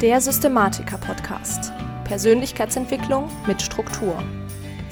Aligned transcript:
Der 0.00 0.20
Systematiker-Podcast. 0.20 1.72
Persönlichkeitsentwicklung 2.04 3.28
mit 3.48 3.60
Struktur. 3.60 4.16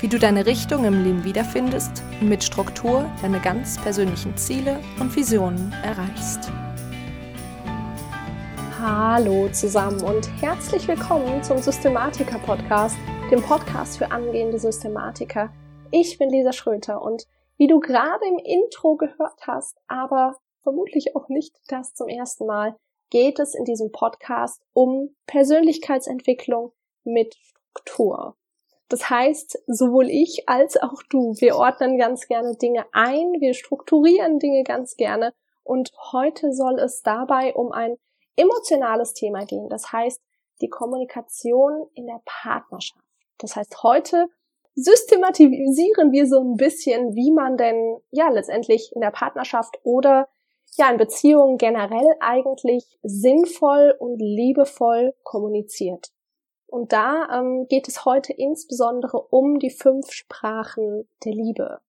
Wie 0.00 0.08
du 0.08 0.18
deine 0.18 0.46
Richtung 0.46 0.84
im 0.84 1.04
Leben 1.04 1.22
wiederfindest 1.22 2.02
und 2.20 2.28
mit 2.28 2.42
Struktur 2.42 3.08
deine 3.22 3.38
ganz 3.38 3.80
persönlichen 3.80 4.36
Ziele 4.36 4.80
und 4.98 5.14
Visionen 5.14 5.72
erreichst. 5.84 6.50
Hallo 8.80 9.48
zusammen 9.52 10.02
und 10.02 10.28
herzlich 10.42 10.88
willkommen 10.88 11.40
zum 11.44 11.58
Systematiker-Podcast, 11.58 12.96
dem 13.30 13.42
Podcast 13.42 13.98
für 13.98 14.10
angehende 14.10 14.58
Systematiker. 14.58 15.52
Ich 15.92 16.18
bin 16.18 16.30
Lisa 16.30 16.52
Schröter 16.52 17.00
und 17.00 17.28
wie 17.58 17.68
du 17.68 17.78
gerade 17.78 18.26
im 18.26 18.38
Intro 18.38 18.96
gehört 18.96 19.46
hast, 19.46 19.78
aber 19.86 20.34
vermutlich 20.64 21.14
auch 21.14 21.28
nicht 21.28 21.54
das 21.68 21.94
zum 21.94 22.08
ersten 22.08 22.44
Mal, 22.44 22.74
geht 23.10 23.38
es 23.38 23.54
in 23.54 23.64
diesem 23.64 23.92
Podcast 23.92 24.62
um 24.72 25.14
Persönlichkeitsentwicklung 25.26 26.72
mit 27.04 27.36
Struktur. 27.36 28.36
Das 28.88 29.10
heißt, 29.10 29.62
sowohl 29.66 30.08
ich 30.08 30.48
als 30.48 30.76
auch 30.76 31.02
du, 31.10 31.34
wir 31.38 31.56
ordnen 31.56 31.98
ganz 31.98 32.26
gerne 32.28 32.56
Dinge 32.56 32.86
ein, 32.92 33.40
wir 33.40 33.54
strukturieren 33.54 34.38
Dinge 34.38 34.62
ganz 34.62 34.96
gerne 34.96 35.34
und 35.64 35.92
heute 36.12 36.52
soll 36.52 36.78
es 36.78 37.02
dabei 37.02 37.54
um 37.54 37.72
ein 37.72 37.96
emotionales 38.36 39.14
Thema 39.14 39.44
gehen. 39.44 39.68
Das 39.68 39.92
heißt, 39.92 40.20
die 40.60 40.68
Kommunikation 40.68 41.88
in 41.94 42.06
der 42.06 42.20
Partnerschaft. 42.24 43.00
Das 43.38 43.56
heißt, 43.56 43.82
heute 43.82 44.28
systematisieren 44.74 46.12
wir 46.12 46.26
so 46.26 46.40
ein 46.40 46.56
bisschen, 46.56 47.14
wie 47.14 47.32
man 47.32 47.56
denn 47.56 47.98
ja 48.10 48.28
letztendlich 48.28 48.92
in 48.94 49.00
der 49.00 49.10
Partnerschaft 49.10 49.78
oder 49.82 50.28
ja 50.76 50.90
in 50.90 50.96
Beziehungen 50.96 51.58
generell 51.58 52.06
eigentlich 52.20 52.98
sinnvoll 53.02 53.94
und 53.98 54.18
liebevoll 54.18 55.14
kommuniziert. 55.22 56.10
Und 56.66 56.92
da 56.92 57.28
ähm, 57.32 57.66
geht 57.68 57.88
es 57.88 58.04
heute 58.04 58.32
insbesondere 58.32 59.18
um 59.18 59.58
die 59.58 59.70
fünf 59.70 60.10
Sprachen 60.12 61.08
der 61.24 61.32
Liebe. 61.32 61.80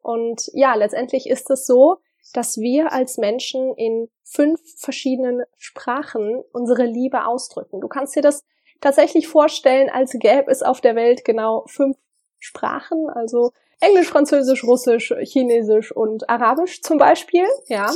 Und 0.00 0.48
ja, 0.54 0.74
letztendlich 0.74 1.28
ist 1.28 1.50
es 1.50 1.66
so, 1.66 1.98
dass 2.32 2.58
wir 2.58 2.92
als 2.92 3.18
Menschen 3.18 3.74
in 3.74 4.08
fünf 4.22 4.60
verschiedenen 4.78 5.42
Sprachen 5.56 6.42
unsere 6.52 6.84
Liebe 6.84 7.26
ausdrücken. 7.26 7.80
Du 7.80 7.88
kannst 7.88 8.16
dir 8.16 8.22
das 8.22 8.44
tatsächlich 8.80 9.28
vorstellen, 9.28 9.90
als 9.90 10.12
gäbe 10.12 10.50
es 10.50 10.62
auf 10.62 10.80
der 10.80 10.96
Welt 10.96 11.24
genau 11.24 11.64
fünf 11.66 11.96
Sprachen, 12.38 13.08
also 13.10 13.52
Englisch, 13.80 14.08
Französisch, 14.08 14.64
Russisch, 14.64 15.14
Chinesisch 15.22 15.92
und 15.92 16.28
Arabisch 16.28 16.82
zum 16.82 16.98
Beispiel, 16.98 17.46
ja. 17.66 17.92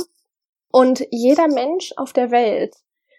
Und 0.71 1.05
jeder 1.11 1.47
Mensch 1.47 1.93
auf 1.97 2.13
der 2.13 2.31
Welt 2.31 2.75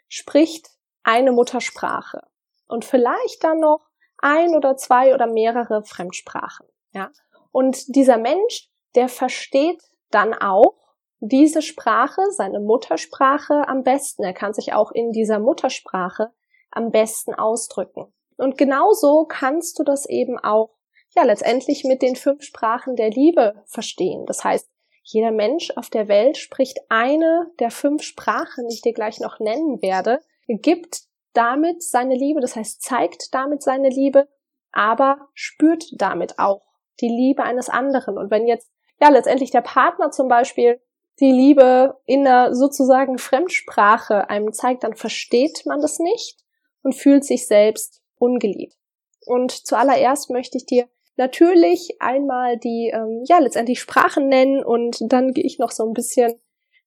spricht 0.09 0.71
eine 1.03 1.33
Muttersprache 1.33 2.23
und 2.69 2.85
vielleicht 2.85 3.45
dann 3.45 3.61
noch 3.61 3.89
ein 4.19 4.55
oder 4.55 4.77
zwei 4.77 5.15
oder 5.15 5.27
mehrere 5.27 5.85
Fremdsprachen, 5.85 6.67
ja. 6.93 7.11
Und 7.51 7.95
dieser 7.95 8.17
Mensch, 8.17 8.71
der 8.95 9.09
versteht 9.09 9.83
dann 10.11 10.35
auch 10.35 10.75
diese 11.21 11.63
Sprache, 11.63 12.23
seine 12.31 12.59
Muttersprache 12.61 13.69
am 13.69 13.83
besten. 13.83 14.25
Er 14.25 14.33
kann 14.33 14.55
sich 14.55 14.73
auch 14.73 14.91
in 14.91 15.13
dieser 15.13 15.39
Muttersprache 15.39 16.33
am 16.71 16.91
besten 16.91 17.35
ausdrücken. 17.35 18.13
Und 18.37 18.59
genauso 18.59 19.27
kannst 19.27 19.79
du 19.79 19.85
das 19.85 20.07
eben 20.07 20.39
auch 20.39 20.71
ja 21.15 21.25
letztendlich 21.25 21.85
mit 21.85 22.03
den 22.03 22.17
fünf 22.17 22.43
Sprachen 22.43 22.97
der 22.97 23.11
Liebe 23.11 23.63
verstehen. 23.67 24.27
Das 24.27 24.45
heißt, 24.45 24.69
jeder 25.03 25.33
Mensch 25.33 25.73
auf 25.77 25.91
der 25.91 26.09
Welt 26.09 26.37
spricht 26.37 26.79
eine 26.89 27.51
der 27.59 27.71
fünf 27.71 28.03
Sprachen, 28.03 28.69
die 28.69 28.75
ich 28.75 28.83
dir 28.83 28.93
gleich 28.93 29.21
noch 29.21 29.41
nennen 29.41 29.83
werde, 29.83 30.21
gibt 30.47 31.03
damit 31.33 31.83
seine 31.83 32.15
Liebe, 32.15 32.41
das 32.41 32.57
heißt 32.57 32.83
zeigt 32.83 33.35
damit 33.35 33.63
seine 33.63 33.89
Liebe, 33.89 34.29
aber 34.71 35.29
spürt 35.35 35.85
damit 35.93 36.39
auch 36.39 36.63
die 37.01 37.09
Liebe 37.09 37.43
eines 37.43 37.69
anderen. 37.69 38.19
Und 38.19 38.31
wenn 38.31 38.47
jetzt 38.47 38.71
ja 39.01 39.09
letztendlich 39.09 39.51
der 39.51 39.63
Partner 39.63 40.11
zum 40.11 40.29
Beispiel 40.29 40.81
die 41.21 41.33
Liebe 41.33 41.99
in 42.07 42.27
einer 42.27 42.55
sozusagen 42.55 43.19
Fremdsprache 43.19 44.31
einem 44.31 44.53
zeigt, 44.53 44.85
dann 44.85 44.95
versteht 44.95 45.65
man 45.67 45.81
das 45.81 45.99
nicht 45.99 46.39
und 46.83 46.95
fühlt 46.95 47.25
sich 47.25 47.47
selbst 47.47 48.03
ungeliebt. 48.17 48.77
Und 49.27 49.53
zuallererst 49.53 50.31
möchte 50.31 50.59
ich 50.59 50.67
dir 50.67 50.89
natürlich 51.17 51.97
einmal 52.01 52.57
die, 52.59 52.91
ähm, 52.95 53.23
ja, 53.27 53.39
letztendlich 53.39 53.81
Sprachen 53.81 54.29
nennen 54.29 54.65
und 54.65 54.99
dann 55.01 55.33
gehe 55.33 55.45
ich 55.45 55.59
noch 55.59 55.71
so 55.71 55.85
ein 55.85 55.93
bisschen 55.93 56.35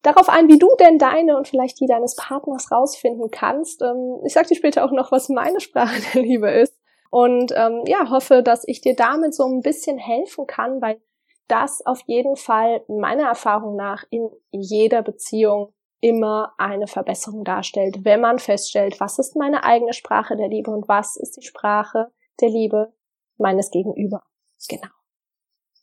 darauf 0.01 0.29
ein, 0.29 0.47
wie 0.47 0.59
du 0.59 0.69
denn 0.79 0.97
deine 0.97 1.37
und 1.37 1.47
vielleicht 1.47 1.79
die 1.79 1.87
deines 1.87 2.15
Partners 2.15 2.71
rausfinden 2.71 3.31
kannst. 3.31 3.81
Ähm, 3.81 4.19
ich 4.25 4.33
sag 4.33 4.47
dir 4.47 4.55
später 4.55 4.85
auch 4.85 4.91
noch, 4.91 5.11
was 5.11 5.29
meine 5.29 5.59
Sprache 5.59 6.01
der 6.13 6.21
Liebe 6.21 6.49
ist. 6.49 6.73
Und 7.11 7.53
ähm, 7.55 7.83
ja, 7.85 8.09
hoffe, 8.09 8.43
dass 8.43 8.67
ich 8.67 8.81
dir 8.81 8.95
damit 8.95 9.33
so 9.33 9.45
ein 9.45 9.61
bisschen 9.61 9.97
helfen 9.97 10.47
kann, 10.47 10.81
weil 10.81 10.99
das 11.47 11.85
auf 11.85 12.01
jeden 12.07 12.35
Fall 12.35 12.83
meiner 12.87 13.27
Erfahrung 13.27 13.75
nach 13.75 14.03
in 14.09 14.29
jeder 14.51 15.01
Beziehung 15.01 15.71
immer 16.01 16.53
eine 16.57 16.87
Verbesserung 16.87 17.43
darstellt, 17.43 18.03
wenn 18.03 18.21
man 18.21 18.39
feststellt, 18.39 18.99
was 18.99 19.17
ist 19.17 19.35
meine 19.35 19.63
eigene 19.63 19.93
Sprache 19.93 20.35
der 20.35 20.49
Liebe 20.49 20.71
und 20.71 20.87
was 20.87 21.15
ist 21.15 21.37
die 21.37 21.45
Sprache 21.45 22.11
der 22.41 22.49
Liebe 22.49 22.93
meines 23.37 23.71
Gegenüber. 23.71 24.23
Genau. 24.67 24.87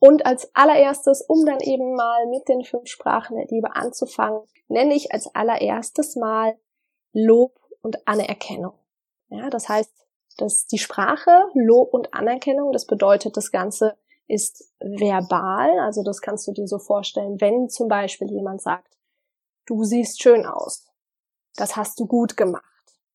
Und 0.00 0.26
als 0.26 0.52
allererstes, 0.54 1.22
um 1.22 1.46
dann 1.46 1.60
eben 1.60 1.94
mal 1.94 2.26
mit 2.26 2.48
den 2.48 2.64
fünf 2.64 2.88
Sprachen 2.88 3.36
der 3.36 3.46
Liebe 3.46 3.76
anzufangen, 3.76 4.42
nenne 4.66 4.94
ich 4.94 5.12
als 5.12 5.32
allererstes 5.34 6.16
mal 6.16 6.58
Lob 7.12 7.56
und 7.82 8.08
Anerkennung. 8.08 8.74
Ja, 9.28 9.48
das 9.48 9.68
heißt, 9.68 9.92
dass 10.38 10.66
die 10.66 10.78
Sprache 10.78 11.30
Lob 11.54 11.94
und 11.94 12.14
Anerkennung, 12.14 12.72
das 12.72 12.86
bedeutet, 12.86 13.36
das 13.36 13.50
Ganze 13.50 13.96
ist 14.26 14.72
verbal, 14.80 15.78
also 15.80 16.02
das 16.02 16.20
kannst 16.20 16.46
du 16.46 16.52
dir 16.52 16.66
so 16.66 16.78
vorstellen, 16.78 17.40
wenn 17.40 17.68
zum 17.68 17.88
Beispiel 17.88 18.30
jemand 18.30 18.62
sagt, 18.62 18.96
du 19.66 19.84
siehst 19.84 20.22
schön 20.22 20.46
aus, 20.46 20.86
das 21.56 21.76
hast 21.76 22.00
du 22.00 22.06
gut 22.06 22.36
gemacht, 22.36 22.64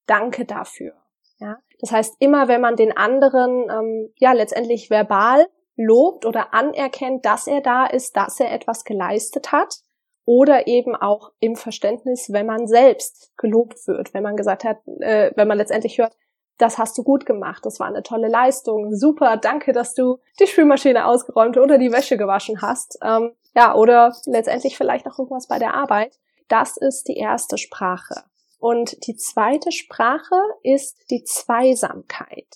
danke 0.06 0.46
dafür. 0.46 0.94
Ja, 1.40 1.58
das 1.80 1.92
heißt, 1.92 2.16
immer 2.20 2.48
wenn 2.48 2.62
man 2.62 2.76
den 2.76 2.96
anderen 2.96 3.70
ähm, 3.70 4.14
ja 4.18 4.32
letztendlich 4.32 4.90
verbal 4.90 5.46
lobt 5.76 6.26
oder 6.26 6.54
anerkennt, 6.54 7.26
dass 7.26 7.48
er 7.48 7.62
da 7.62 7.86
ist, 7.86 8.18
dass 8.18 8.40
er 8.40 8.52
etwas 8.52 8.84
geleistet 8.84 9.52
hat, 9.52 9.82
oder 10.28 10.68
eben 10.68 10.94
auch 10.94 11.32
im 11.40 11.56
Verständnis, 11.56 12.34
wenn 12.34 12.46
man 12.46 12.68
selbst 12.68 13.32
gelobt 13.38 13.88
wird, 13.88 14.14
wenn 14.14 14.24
man 14.24 14.36
gesagt 14.36 14.66
hat, 14.66 14.80
äh, 15.00 15.32
wenn 15.36 15.48
man 15.48 15.58
letztendlich 15.58 15.98
hört, 15.98 16.18
das 16.58 16.78
hast 16.78 16.98
du 16.98 17.04
gut 17.04 17.26
gemacht, 17.26 17.66
das 17.66 17.80
war 17.80 17.88
eine 17.88 18.04
tolle 18.04 18.28
Leistung, 18.28 18.94
super, 18.94 19.38
danke, 19.38 19.72
dass 19.72 19.94
du 19.94 20.18
die 20.40 20.48
Spülmaschine 20.48 21.06
ausgeräumt 21.06 21.58
oder 21.58 21.78
die 21.78 21.94
Wäsche 21.94 22.18
gewaschen 22.18 22.62
hast, 22.62 23.00
ähm, 23.02 23.32
ja, 23.56 23.74
oder 23.74 24.14
letztendlich 24.26 24.76
vielleicht 24.76 25.06
noch 25.06 25.18
irgendwas 25.18 25.48
bei 25.48 25.60
der 25.60 25.74
Arbeit. 25.74 26.20
Das 26.50 26.76
ist 26.76 27.08
die 27.08 27.18
erste 27.18 27.58
Sprache. 27.58 28.24
Und 28.60 29.06
die 29.08 29.16
zweite 29.16 29.72
Sprache 29.72 30.36
ist 30.64 30.98
die 31.12 31.24
Zweisamkeit. 31.24 32.48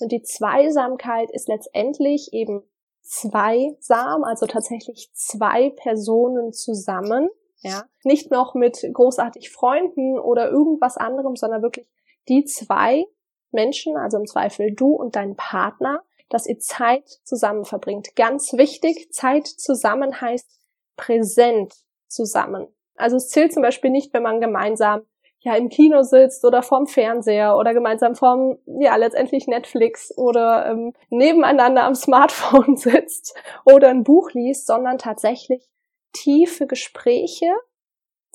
Und 0.00 0.12
die 0.12 0.22
Zweisamkeit 0.22 1.30
ist 1.30 1.48
letztendlich 1.48 2.32
eben 2.32 2.62
zweisam, 3.02 4.24
also 4.24 4.46
tatsächlich 4.46 5.10
zwei 5.12 5.70
Personen 5.70 6.52
zusammen, 6.52 7.28
ja, 7.60 7.84
nicht 8.02 8.30
noch 8.30 8.54
mit 8.54 8.84
großartig 8.92 9.50
Freunden 9.50 10.18
oder 10.18 10.50
irgendwas 10.50 10.96
anderem, 10.96 11.36
sondern 11.36 11.62
wirklich 11.62 11.86
die 12.28 12.44
zwei 12.44 13.04
Menschen, 13.50 13.96
also 13.96 14.18
im 14.18 14.26
Zweifel 14.26 14.74
du 14.74 14.94
und 14.94 15.14
dein 15.14 15.36
Partner, 15.36 16.02
dass 16.28 16.46
ihr 16.46 16.58
Zeit 16.58 17.06
zusammen 17.24 17.64
verbringt. 17.64 18.16
Ganz 18.16 18.54
wichtig, 18.54 19.12
Zeit 19.12 19.46
zusammen 19.46 20.20
heißt 20.20 20.48
präsent 20.96 21.74
zusammen. 22.08 22.66
Also 22.96 23.16
es 23.16 23.28
zählt 23.28 23.52
zum 23.52 23.62
Beispiel 23.62 23.90
nicht, 23.90 24.12
wenn 24.14 24.22
man 24.22 24.40
gemeinsam 24.40 25.02
ja 25.42 25.56
im 25.56 25.68
Kino 25.68 26.02
sitzt 26.02 26.44
oder 26.44 26.62
vorm 26.62 26.86
Fernseher 26.86 27.56
oder 27.56 27.74
gemeinsam 27.74 28.14
vorm 28.14 28.58
ja 28.66 28.94
letztendlich 28.96 29.46
Netflix 29.46 30.16
oder 30.16 30.66
ähm, 30.66 30.92
nebeneinander 31.10 31.84
am 31.84 31.94
Smartphone 31.96 32.76
sitzt 32.76 33.34
oder 33.64 33.88
ein 33.88 34.04
Buch 34.04 34.30
liest, 34.32 34.66
sondern 34.66 34.98
tatsächlich 34.98 35.68
tiefe 36.12 36.66
Gespräche, 36.66 37.52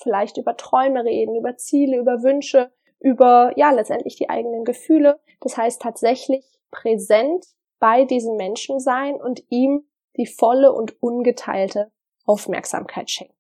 vielleicht 0.02 0.38
über 0.38 0.58
Träume 0.58 1.04
reden, 1.06 1.36
über 1.36 1.56
Ziele, 1.58 1.98
über 1.98 2.24
Wünsche, 2.24 2.72
über 3.00 3.52
ja 3.56 3.72
letztendlich 3.72 4.16
die 4.18 4.30
eigenen 4.30 4.66
Gefühle. 4.66 5.20
Das 5.42 5.58
heißt 5.58 5.82
tatsächlich 5.82 6.46
präsent 6.72 7.46
bei 7.80 8.04
diesem 8.06 8.36
Menschen 8.36 8.80
sein 8.80 9.16
und 9.16 9.44
ihm 9.50 9.88
die 10.18 10.26
volle 10.26 10.74
und 10.74 11.02
ungeteilte 11.02 11.92
Aufmerksamkeit 12.26 13.10
schenken. 13.10 13.37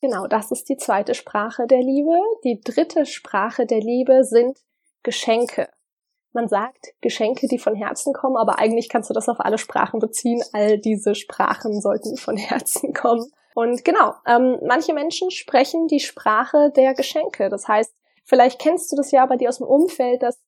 Genau, 0.00 0.26
das 0.28 0.52
ist 0.52 0.68
die 0.68 0.76
zweite 0.76 1.14
Sprache 1.14 1.66
der 1.66 1.82
Liebe. 1.82 2.14
Die 2.44 2.60
dritte 2.60 3.04
Sprache 3.04 3.66
der 3.66 3.80
Liebe 3.80 4.22
sind 4.24 4.58
Geschenke. 5.02 5.68
Man 6.32 6.48
sagt 6.48 6.94
Geschenke, 7.00 7.48
die 7.48 7.58
von 7.58 7.74
Herzen 7.74 8.12
kommen, 8.12 8.36
aber 8.36 8.58
eigentlich 8.58 8.88
kannst 8.88 9.10
du 9.10 9.14
das 9.14 9.28
auf 9.28 9.40
alle 9.40 9.58
Sprachen 9.58 9.98
beziehen. 9.98 10.40
All 10.52 10.78
diese 10.78 11.14
Sprachen 11.14 11.80
sollten 11.80 12.16
von 12.16 12.36
Herzen 12.36 12.92
kommen. 12.92 13.32
Und 13.54 13.84
genau, 13.84 14.14
ähm, 14.24 14.58
manche 14.64 14.94
Menschen 14.94 15.32
sprechen 15.32 15.88
die 15.88 15.98
Sprache 15.98 16.70
der 16.76 16.94
Geschenke. 16.94 17.48
Das 17.48 17.66
heißt, 17.66 17.92
vielleicht 18.24 18.60
kennst 18.60 18.92
du 18.92 18.96
das 18.96 19.10
ja 19.10 19.26
bei 19.26 19.36
dir 19.36 19.48
aus 19.48 19.58
dem 19.58 19.66
Umfeld, 19.66 20.22
dass 20.22 20.38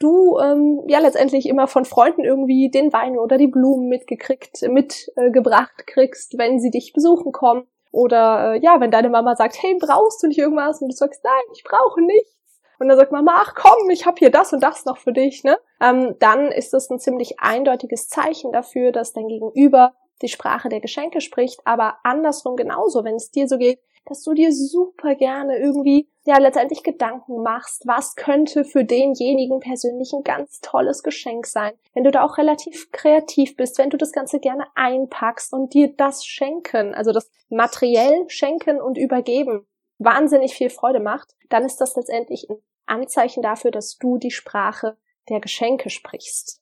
du 0.00 0.38
ähm, 0.40 0.82
ja 0.88 0.98
letztendlich 0.98 1.46
immer 1.46 1.68
von 1.68 1.84
Freunden 1.84 2.24
irgendwie 2.24 2.70
den 2.70 2.92
Wein 2.92 3.18
oder 3.18 3.38
die 3.38 3.46
Blumen 3.46 3.88
mitgekriegt, 3.88 4.62
mitgebracht 4.62 5.74
äh, 5.78 5.84
kriegst, 5.84 6.38
wenn 6.38 6.58
sie 6.58 6.70
dich 6.70 6.92
besuchen 6.92 7.30
kommen. 7.30 7.68
Oder 7.96 8.52
äh, 8.52 8.58
ja, 8.60 8.78
wenn 8.78 8.90
deine 8.90 9.08
Mama 9.08 9.36
sagt, 9.36 9.56
hey, 9.62 9.74
brauchst 9.80 10.22
du 10.22 10.26
nicht 10.26 10.36
irgendwas? 10.36 10.82
Und 10.82 10.88
du 10.92 10.94
sagst, 10.94 11.24
nein, 11.24 11.32
ich 11.54 11.64
brauche 11.64 12.02
nichts. 12.02 12.30
Und 12.78 12.88
dann 12.88 12.98
sagt 12.98 13.10
Mama, 13.10 13.38
ach 13.40 13.54
komm, 13.54 13.88
ich 13.88 14.04
habe 14.04 14.18
hier 14.18 14.30
das 14.30 14.52
und 14.52 14.62
das 14.62 14.84
noch 14.84 14.98
für 14.98 15.14
dich, 15.14 15.44
ne? 15.44 15.56
Ähm, 15.80 16.14
dann 16.18 16.52
ist 16.52 16.74
das 16.74 16.90
ein 16.90 16.98
ziemlich 16.98 17.40
eindeutiges 17.40 18.08
Zeichen 18.08 18.52
dafür, 18.52 18.92
dass 18.92 19.14
dein 19.14 19.28
Gegenüber 19.28 19.94
die 20.20 20.28
Sprache 20.28 20.68
der 20.68 20.80
Geschenke 20.80 21.22
spricht, 21.22 21.60
aber 21.64 21.96
andersrum 22.02 22.56
genauso, 22.56 23.02
wenn 23.02 23.14
es 23.14 23.30
dir 23.30 23.48
so 23.48 23.56
geht, 23.56 23.80
dass 24.06 24.22
du 24.22 24.34
dir 24.34 24.52
super 24.52 25.14
gerne 25.14 25.58
irgendwie 25.58 26.08
ja 26.24 26.38
letztendlich 26.38 26.82
Gedanken 26.82 27.42
machst, 27.42 27.86
was 27.86 28.16
könnte 28.16 28.64
für 28.64 28.84
denjenigen 28.84 29.60
persönlich 29.60 30.12
ein 30.12 30.24
ganz 30.24 30.60
tolles 30.60 31.02
Geschenk 31.02 31.46
sein. 31.46 31.72
Wenn 31.94 32.04
du 32.04 32.10
da 32.10 32.24
auch 32.24 32.38
relativ 32.38 32.90
kreativ 32.90 33.56
bist, 33.56 33.78
wenn 33.78 33.90
du 33.90 33.96
das 33.96 34.12
Ganze 34.12 34.40
gerne 34.40 34.66
einpackst 34.74 35.52
und 35.52 35.74
dir 35.74 35.92
das 35.96 36.24
schenken, 36.24 36.94
also 36.94 37.12
das 37.12 37.30
materiell 37.48 38.24
schenken 38.28 38.80
und 38.80 38.98
übergeben, 38.98 39.66
wahnsinnig 39.98 40.54
viel 40.54 40.70
Freude 40.70 41.00
macht, 41.00 41.34
dann 41.48 41.64
ist 41.64 41.76
das 41.76 41.96
letztendlich 41.96 42.48
ein 42.48 42.56
Anzeichen 42.86 43.42
dafür, 43.42 43.70
dass 43.70 43.98
du 43.98 44.18
die 44.18 44.30
Sprache 44.30 44.96
der 45.28 45.40
Geschenke 45.40 45.90
sprichst. 45.90 46.60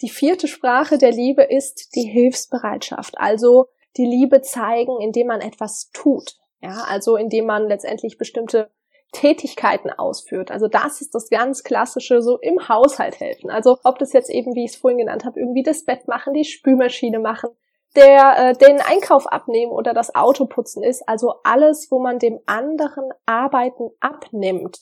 Die 0.00 0.08
vierte 0.08 0.46
Sprache 0.46 0.96
der 0.96 1.10
Liebe 1.10 1.42
ist 1.42 1.94
die 1.96 2.04
Hilfsbereitschaft, 2.04 3.18
also 3.18 3.68
die 3.96 4.06
Liebe 4.06 4.42
zeigen, 4.42 5.00
indem 5.00 5.28
man 5.28 5.40
etwas 5.40 5.90
tut. 5.92 6.36
Ja, 6.60 6.84
also 6.88 7.16
indem 7.16 7.46
man 7.46 7.68
letztendlich 7.68 8.18
bestimmte 8.18 8.70
Tätigkeiten 9.12 9.90
ausführt. 9.90 10.50
Also 10.50 10.68
das 10.68 11.00
ist 11.00 11.14
das 11.14 11.30
ganz 11.30 11.62
klassische 11.62 12.20
so 12.20 12.38
im 12.38 12.68
Haushalt 12.68 13.20
helfen. 13.20 13.50
Also 13.50 13.78
ob 13.84 13.98
das 13.98 14.12
jetzt 14.12 14.28
eben, 14.28 14.54
wie 14.54 14.64
ich 14.64 14.72
es 14.72 14.76
vorhin 14.76 14.98
genannt 14.98 15.24
habe, 15.24 15.40
irgendwie 15.40 15.62
das 15.62 15.84
Bett 15.84 16.08
machen, 16.08 16.34
die 16.34 16.44
Spülmaschine 16.44 17.18
machen, 17.18 17.50
der 17.96 18.38
äh, 18.38 18.52
den 18.54 18.80
Einkauf 18.80 19.26
abnehmen 19.26 19.72
oder 19.72 19.94
das 19.94 20.14
Auto 20.14 20.46
putzen 20.46 20.82
ist. 20.82 21.08
Also 21.08 21.36
alles, 21.42 21.90
wo 21.90 21.98
man 21.98 22.18
dem 22.18 22.38
anderen 22.46 23.10
Arbeiten 23.24 23.90
abnimmt. 24.00 24.80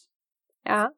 Ja. 0.66 0.90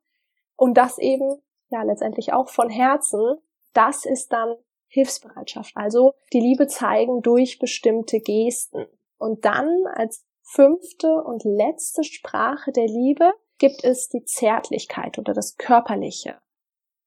Und 0.57 0.75
das 0.75 0.99
eben 0.99 1.43
ja 1.71 1.83
letztendlich 1.83 2.33
auch 2.33 2.49
von 2.49 2.71
Herzen. 2.71 3.37
Das 3.75 4.07
ist 4.07 4.33
dann 4.33 4.57
Hilfsbereitschaft, 4.89 5.73
also 5.77 6.15
die 6.33 6.41
Liebe 6.41 6.67
zeigen 6.67 7.23
durch 7.23 7.59
bestimmte 7.59 8.21
Gesten. 8.21 8.87
Und 9.19 9.45
dann 9.45 9.69
als 9.95 10.25
fünfte 10.43 11.23
und 11.23 11.45
letzte 11.45 12.05
Sprache 12.05 12.73
der 12.73 12.87
Liebe 12.87 13.33
gibt 13.59 13.85
es 13.85 14.09
die 14.09 14.25
Zärtlichkeit 14.25 15.19
oder 15.19 15.35
das 15.35 15.57
Körperliche. 15.57 16.39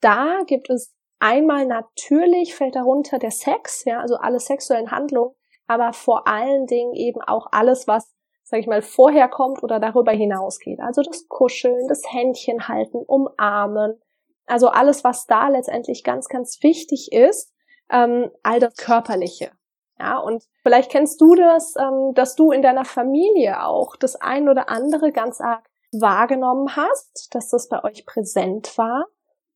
Da 0.01 0.44
gibt 0.45 0.69
es 0.69 0.94
einmal 1.19 1.66
natürlich 1.66 2.56
fällt 2.56 2.75
darunter 2.75 3.19
der 3.19 3.31
Sex, 3.31 3.86
ja, 3.86 4.00
also 4.00 4.16
alle 4.16 4.39
sexuellen 4.39 4.92
Handlungen, 4.92 5.33
aber 5.68 5.94
vor 5.94 6.28
allen 6.28 6.66
Dingen 6.66 6.94
eben 6.94 7.22
auch 7.22 7.48
alles, 7.51 7.88
was, 7.88 8.13
sag 8.44 8.60
ich 8.60 8.68
mal, 8.68 8.81
vorher 8.81 9.30
kommt 9.30 9.63
oder 9.63 9.80
darüber 9.80 10.12
hinausgeht. 10.12 10.80
Also 10.81 11.01
das 11.01 11.28
Kuscheln, 11.28 11.88
das 11.88 12.01
Händchen 12.12 12.68
halten, 12.68 12.98
umarmen, 12.98 14.01
also 14.45 14.68
alles, 14.68 15.04
was 15.04 15.25
da 15.28 15.48
letztendlich 15.48 16.04
ganz, 16.04 16.28
ganz 16.28 16.62
wichtig 16.62 17.12
ist, 17.12 17.50
ähm, 17.91 18.31
all 18.43 18.59
das 18.59 18.75
Körperliche. 18.75 19.51
Ja, 19.99 20.17
und 20.17 20.43
vielleicht 20.63 20.91
kennst 20.91 21.21
du 21.21 21.35
das, 21.35 21.75
ähm, 21.77 22.13
dass 22.15 22.35
du 22.35 22.51
in 22.51 22.61
deiner 22.61 22.85
Familie 22.85 23.63
auch 23.63 23.95
das 23.95 24.15
ein 24.15 24.49
oder 24.49 24.69
andere 24.69 25.11
ganz 25.11 25.39
arg 25.39 25.63
wahrgenommen 25.91 26.75
hast, 26.75 27.35
dass 27.35 27.49
das 27.49 27.67
bei 27.67 27.83
euch 27.83 28.05
präsent 28.05 28.77
war 28.77 29.05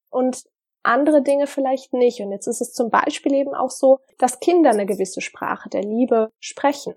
und 0.10 0.44
andere 0.84 1.24
Dinge 1.24 1.48
vielleicht 1.48 1.94
nicht. 1.94 2.22
Und 2.22 2.32
jetzt 2.32 2.48
ist 2.48 2.62
es 2.62 2.74
zum 2.74 2.90
Beispiel 2.90 3.34
eben 3.34 3.56
auch 3.56 3.72
so, 3.72 4.00
dass 4.20 4.40
Kinder 4.40 4.70
eine 4.70 4.86
gewisse 4.86 5.22
Sprache 5.22 5.70
der 5.70 5.82
Liebe 5.82 6.32
sprechen 6.40 6.94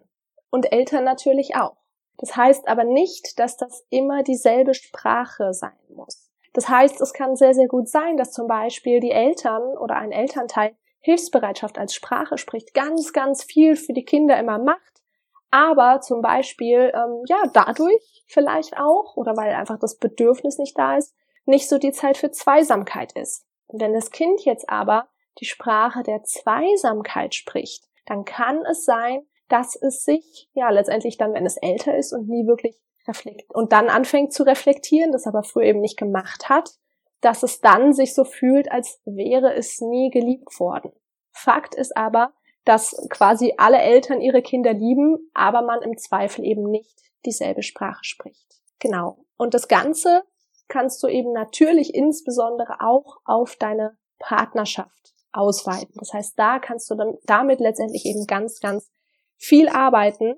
und 0.51 0.73
Eltern 0.73 1.05
natürlich 1.05 1.57
auch. 1.57 1.77
Das 2.19 2.37
heißt 2.37 2.67
aber 2.69 2.85
nicht, 2.85 3.39
dass 3.39 3.57
das 3.57 3.87
immer 3.91 4.23
dieselbe 4.23 4.75
Sprache 4.75 5.55
sein 5.55 5.79
muss. 5.95 6.29
Das 6.53 6.69
heißt, 6.69 7.01
es 7.01 7.13
kann 7.13 7.37
sehr, 7.37 7.55
sehr 7.55 7.69
gut 7.69 7.89
sein, 7.89 8.17
dass 8.17 8.33
zum 8.33 8.49
Beispiel 8.49 9.01
die 9.01 9.13
Eltern 9.13 9.63
oder 9.79 9.97
ein 9.97 10.11
Elternteil 10.13 10.77
Hilfsbereitschaft 11.01 11.79
als 11.79 11.95
Sprache 11.95 12.39
spricht, 12.39 12.75
ganz, 12.75 13.13
ganz 13.13 13.45
viel 13.45 13.77
für 13.77 13.93
die 13.93 14.05
Kinder 14.05 14.39
immer 14.39 14.59
macht, 14.59 15.03
aber 15.51 16.01
zum 16.01 16.21
Beispiel, 16.21 16.93
ähm, 16.95 17.23
ja, 17.27 17.43
dadurch 17.53 18.25
vielleicht 18.27 18.77
auch, 18.77 19.17
oder 19.17 19.37
weil 19.37 19.53
einfach 19.55 19.79
das 19.79 19.97
Bedürfnis 19.97 20.59
nicht 20.59 20.77
da 20.79 20.97
ist, 20.97 21.15
nicht 21.47 21.69
so 21.69 21.79
die 21.79 21.93
Zeit 21.93 22.17
für 22.17 22.31
Zweisamkeit 22.31 23.13
ist. 23.13 23.47
Und 23.67 23.81
wenn 23.81 23.95
das 23.95 24.11
Kind 24.11 24.45
jetzt 24.45 24.69
aber 24.69 25.09
die 25.39 25.47
Sprache 25.47 26.03
der 26.03 26.23
Zweisamkeit 26.25 27.35
spricht, 27.35 27.85
dann 28.07 28.25
kann 28.25 28.65
es 28.67 28.85
sein, 28.85 29.23
dass 29.49 29.77
es 29.77 30.05
sich, 30.05 30.51
ja, 30.53 30.69
letztendlich 30.71 31.17
dann, 31.17 31.33
wenn 31.33 31.47
es 31.47 31.57
älter 31.57 31.97
ist 31.97 32.13
und 32.13 32.29
nie 32.29 32.47
wirklich 32.47 32.77
reflektiert 33.07 33.55
und 33.55 33.73
dann 33.73 33.89
anfängt 33.89 34.33
zu 34.35 34.43
reflektieren, 34.43 35.13
das 35.13 35.27
aber 35.27 35.43
früher 35.43 35.65
eben 35.65 35.81
nicht 35.81 35.97
gemacht 35.97 36.51
hat, 36.51 36.73
dass 37.21 37.43
es 37.43 37.61
dann 37.61 37.93
sich 37.93 38.15
so 38.15 38.25
fühlt, 38.25 38.71
als 38.71 39.01
wäre 39.05 39.55
es 39.55 39.81
nie 39.81 40.11
geliebt 40.11 40.59
worden. 40.61 40.93
Fakt 41.33 41.75
ist 41.75 41.97
aber, 41.97 42.33
dass 42.65 42.95
quasi 43.11 43.55
alle 43.57 43.79
Eltern 43.79 44.21
ihre 44.21 44.43
Kinder 44.43 44.73
lieben, 44.73 45.31
aber 45.35 45.63
man 45.63 45.83
im 45.83 45.97
Zweifel 45.97 46.45
eben 46.45 46.71
nicht 46.71 47.01
dieselbe 47.25 47.63
Sprache 47.63 48.05
spricht. 48.05 48.61
Genau. 48.79 49.25
Und 49.37 49.55
das 49.55 49.69
Ganze 49.69 50.23
kannst 50.69 51.03
du 51.03 51.09
eben 51.09 51.33
natürlich 51.33 51.95
insbesondere 51.95 52.81
auch 52.81 53.19
auf 53.25 53.57
deine 53.57 53.97
Partnerschaft 54.19 55.15
ausweiten. 55.33 55.95
Das 55.99 56.13
heißt, 56.13 56.39
da 56.39 56.59
kannst 56.59 56.91
du 56.91 56.95
dann 56.95 57.17
damit 57.25 57.61
letztendlich 57.61 58.05
eben 58.05 58.27
ganz, 58.27 58.61
ganz 58.61 58.91
viel 59.37 59.69
arbeiten 59.69 60.35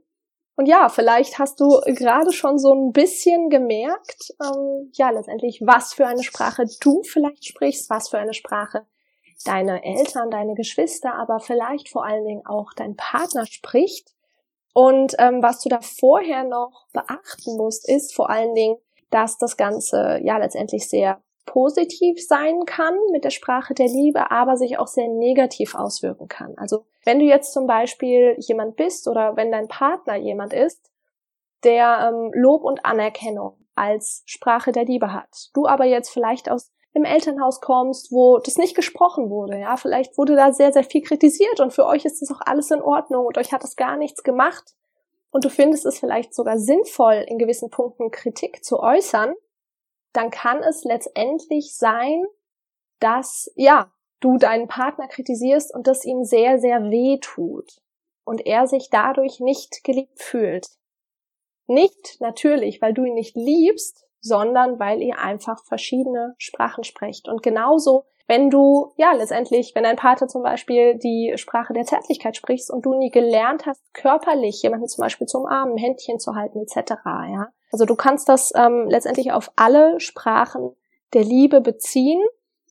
und 0.60 0.66
ja, 0.66 0.90
vielleicht 0.90 1.38
hast 1.38 1.58
du 1.58 1.80
gerade 1.86 2.34
schon 2.34 2.58
so 2.58 2.74
ein 2.74 2.92
bisschen 2.92 3.48
gemerkt, 3.48 4.34
ähm, 4.44 4.90
ja, 4.92 5.08
letztendlich, 5.08 5.62
was 5.64 5.94
für 5.94 6.06
eine 6.06 6.22
Sprache 6.22 6.66
du 6.82 7.02
vielleicht 7.02 7.46
sprichst, 7.46 7.88
was 7.88 8.10
für 8.10 8.18
eine 8.18 8.34
Sprache 8.34 8.84
deine 9.46 9.82
Eltern, 9.82 10.30
deine 10.30 10.52
Geschwister, 10.52 11.14
aber 11.14 11.40
vielleicht 11.40 11.88
vor 11.88 12.04
allen 12.04 12.26
Dingen 12.26 12.42
auch 12.44 12.74
dein 12.76 12.94
Partner 12.94 13.46
spricht. 13.46 14.10
Und 14.74 15.14
ähm, 15.18 15.42
was 15.42 15.62
du 15.62 15.70
da 15.70 15.80
vorher 15.80 16.44
noch 16.44 16.88
beachten 16.92 17.56
musst, 17.56 17.88
ist 17.88 18.14
vor 18.14 18.28
allen 18.28 18.54
Dingen, 18.54 18.76
dass 19.08 19.38
das 19.38 19.56
Ganze 19.56 20.20
ja 20.22 20.36
letztendlich 20.36 20.90
sehr 20.90 21.22
positiv 21.46 22.24
sein 22.24 22.64
kann 22.66 22.94
mit 23.12 23.24
der 23.24 23.30
Sprache 23.30 23.74
der 23.74 23.86
Liebe, 23.86 24.30
aber 24.30 24.56
sich 24.56 24.78
auch 24.78 24.86
sehr 24.86 25.08
negativ 25.08 25.74
auswirken 25.74 26.28
kann. 26.28 26.54
Also 26.56 26.84
wenn 27.04 27.18
du 27.18 27.24
jetzt 27.24 27.52
zum 27.52 27.66
Beispiel 27.66 28.36
jemand 28.38 28.76
bist 28.76 29.08
oder 29.08 29.36
wenn 29.36 29.50
dein 29.50 29.68
Partner 29.68 30.16
jemand 30.16 30.52
ist, 30.52 30.90
der 31.64 32.12
ähm, 32.12 32.30
Lob 32.34 32.64
und 32.64 32.84
Anerkennung 32.84 33.56
als 33.74 34.22
Sprache 34.26 34.72
der 34.72 34.84
Liebe 34.84 35.12
hat, 35.12 35.50
du 35.54 35.66
aber 35.66 35.84
jetzt 35.84 36.10
vielleicht 36.10 36.50
aus 36.50 36.72
einem 36.94 37.04
Elternhaus 37.04 37.60
kommst, 37.60 38.10
wo 38.10 38.38
das 38.38 38.56
nicht 38.56 38.74
gesprochen 38.74 39.30
wurde, 39.30 39.58
ja, 39.58 39.76
vielleicht 39.76 40.18
wurde 40.18 40.36
da 40.36 40.52
sehr, 40.52 40.72
sehr 40.72 40.84
viel 40.84 41.02
kritisiert 41.02 41.60
und 41.60 41.72
für 41.72 41.86
euch 41.86 42.04
ist 42.04 42.20
das 42.20 42.30
auch 42.30 42.40
alles 42.44 42.70
in 42.70 42.82
Ordnung 42.82 43.26
und 43.26 43.38
euch 43.38 43.52
hat 43.52 43.62
das 43.62 43.76
gar 43.76 43.96
nichts 43.96 44.22
gemacht 44.22 44.74
und 45.30 45.44
du 45.44 45.48
findest 45.48 45.86
es 45.86 45.98
vielleicht 45.98 46.34
sogar 46.34 46.58
sinnvoll, 46.58 47.24
in 47.26 47.38
gewissen 47.38 47.70
Punkten 47.70 48.10
Kritik 48.10 48.64
zu 48.64 48.80
äußern, 48.80 49.34
dann 50.12 50.30
kann 50.30 50.62
es 50.62 50.84
letztendlich 50.84 51.76
sein, 51.76 52.24
dass, 52.98 53.50
ja, 53.56 53.92
du 54.20 54.36
deinen 54.36 54.68
Partner 54.68 55.08
kritisierst 55.08 55.74
und 55.74 55.86
das 55.86 56.04
ihm 56.04 56.24
sehr, 56.24 56.58
sehr 56.58 56.90
weh 56.90 57.18
tut 57.20 57.80
und 58.24 58.46
er 58.46 58.66
sich 58.66 58.90
dadurch 58.90 59.40
nicht 59.40 59.82
geliebt 59.82 60.22
fühlt. 60.22 60.66
Nicht 61.66 62.20
natürlich, 62.20 62.82
weil 62.82 62.92
du 62.92 63.04
ihn 63.04 63.14
nicht 63.14 63.36
liebst, 63.36 64.06
sondern 64.20 64.78
weil 64.78 65.00
ihr 65.00 65.18
einfach 65.18 65.64
verschiedene 65.64 66.34
Sprachen 66.36 66.84
sprecht. 66.84 67.28
Und 67.28 67.42
genauso, 67.42 68.04
wenn 68.26 68.50
du, 68.50 68.92
ja, 68.96 69.12
letztendlich, 69.12 69.74
wenn 69.74 69.84
dein 69.84 69.96
Partner 69.96 70.28
zum 70.28 70.42
Beispiel 70.42 70.98
die 70.98 71.32
Sprache 71.36 71.72
der 71.72 71.84
Zärtlichkeit 71.84 72.36
sprichst 72.36 72.70
und 72.70 72.84
du 72.84 72.94
nie 72.94 73.10
gelernt 73.10 73.66
hast, 73.66 73.82
körperlich 73.94 74.62
jemanden 74.62 74.88
zum 74.88 75.02
Beispiel 75.02 75.26
zum 75.26 75.46
Armen, 75.46 75.78
Händchen 75.78 76.18
zu 76.18 76.34
halten, 76.34 76.60
etc., 76.60 76.92
ja. 77.06 77.48
Also 77.70 77.84
du 77.84 77.94
kannst 77.94 78.28
das 78.28 78.52
ähm, 78.56 78.86
letztendlich 78.88 79.32
auf 79.32 79.50
alle 79.56 80.00
Sprachen 80.00 80.74
der 81.12 81.24
Liebe 81.24 81.60
beziehen 81.60 82.22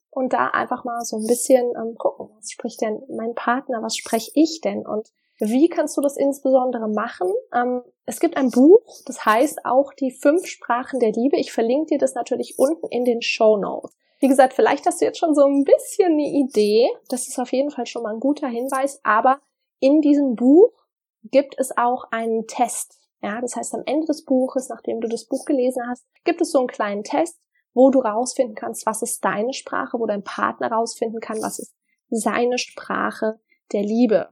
und 0.10 0.34
da 0.34 0.48
einfach 0.48 0.84
mal 0.84 1.02
so 1.02 1.18
ein 1.18 1.28
bisschen 1.28 1.74
ähm, 1.76 1.96
gucken, 1.98 2.30
was 2.38 2.52
spricht 2.52 2.82
denn 2.82 3.02
mein 3.10 3.36
Partner, 3.36 3.82
was 3.82 3.96
spreche 3.96 4.32
ich 4.34 4.62
denn 4.62 4.86
und 4.86 5.12
wie 5.40 5.70
kannst 5.70 5.96
du 5.96 6.02
das 6.02 6.18
insbesondere 6.18 6.90
machen? 6.90 7.32
Ähm, 7.54 7.82
es 8.06 8.20
gibt 8.20 8.36
ein 8.36 8.52
Buch, 8.52 8.82
das 9.06 9.26
heißt 9.26 9.66
auch 9.66 9.94
die 9.94 10.12
fünf 10.12 10.46
Sprachen 10.48 11.00
der 11.00 11.14
Liebe. 11.14 11.38
Ich 11.38 11.54
verlinke 11.54 11.92
dir 11.92 11.98
das 11.98 12.14
natürlich 12.14 12.56
unten 12.58 12.88
in 12.88 13.06
den 13.06 13.22
Show 13.22 13.56
Notes. 13.56 13.96
Wie 14.20 14.28
gesagt, 14.28 14.54
vielleicht 14.54 14.86
hast 14.86 15.00
du 15.00 15.06
jetzt 15.06 15.18
schon 15.18 15.34
so 15.34 15.46
ein 15.46 15.64
bisschen 15.64 16.12
eine 16.12 16.28
Idee. 16.28 16.90
Das 17.08 17.30
ist 17.30 17.40
auf 17.40 17.54
jeden 17.54 17.72
Fall 17.72 17.86
schon 17.86 18.04
mal 18.04 18.14
ein 18.14 18.20
guter 18.20 18.48
Hinweis. 18.48 19.00
Aber 19.04 19.40
in 19.80 20.02
diesem 20.02 20.36
Buch 20.36 20.74
gibt 21.24 21.56
es 21.58 21.78
auch 21.78 22.06
einen 22.12 22.46
Test. 22.46 22.99
Ja, 23.22 23.42
das 23.42 23.56
heißt, 23.56 23.74
am 23.74 23.84
Ende 23.86 24.08
des 24.08 24.24
Buches, 24.24 24.70
nachdem 24.70 25.02
du 25.02 25.08
das 25.08 25.26
Buch 25.26 25.46
gelesen 25.46 25.84
hast, 25.90 26.06
gibt 26.24 26.42
es 26.42 26.52
so 26.52 26.60
einen 26.60 26.68
kleinen 26.68 27.04
Test, 27.04 27.40
wo 27.74 27.92
du 27.92 28.00
rausfinden 28.00 28.56
kannst, 28.56 28.86
was 28.86 29.02
ist 29.02 29.24
deine 29.24 29.54
Sprache, 29.54 30.00
wo 30.00 30.06
dein 30.06 30.24
Partner 30.24 30.72
rausfinden 30.72 31.20
kann, 31.20 31.42
was 31.42 31.60
ist 31.60 31.76
seine 32.10 32.58
Sprache 32.58 33.40
der 33.72 33.84
Liebe. 33.84 34.30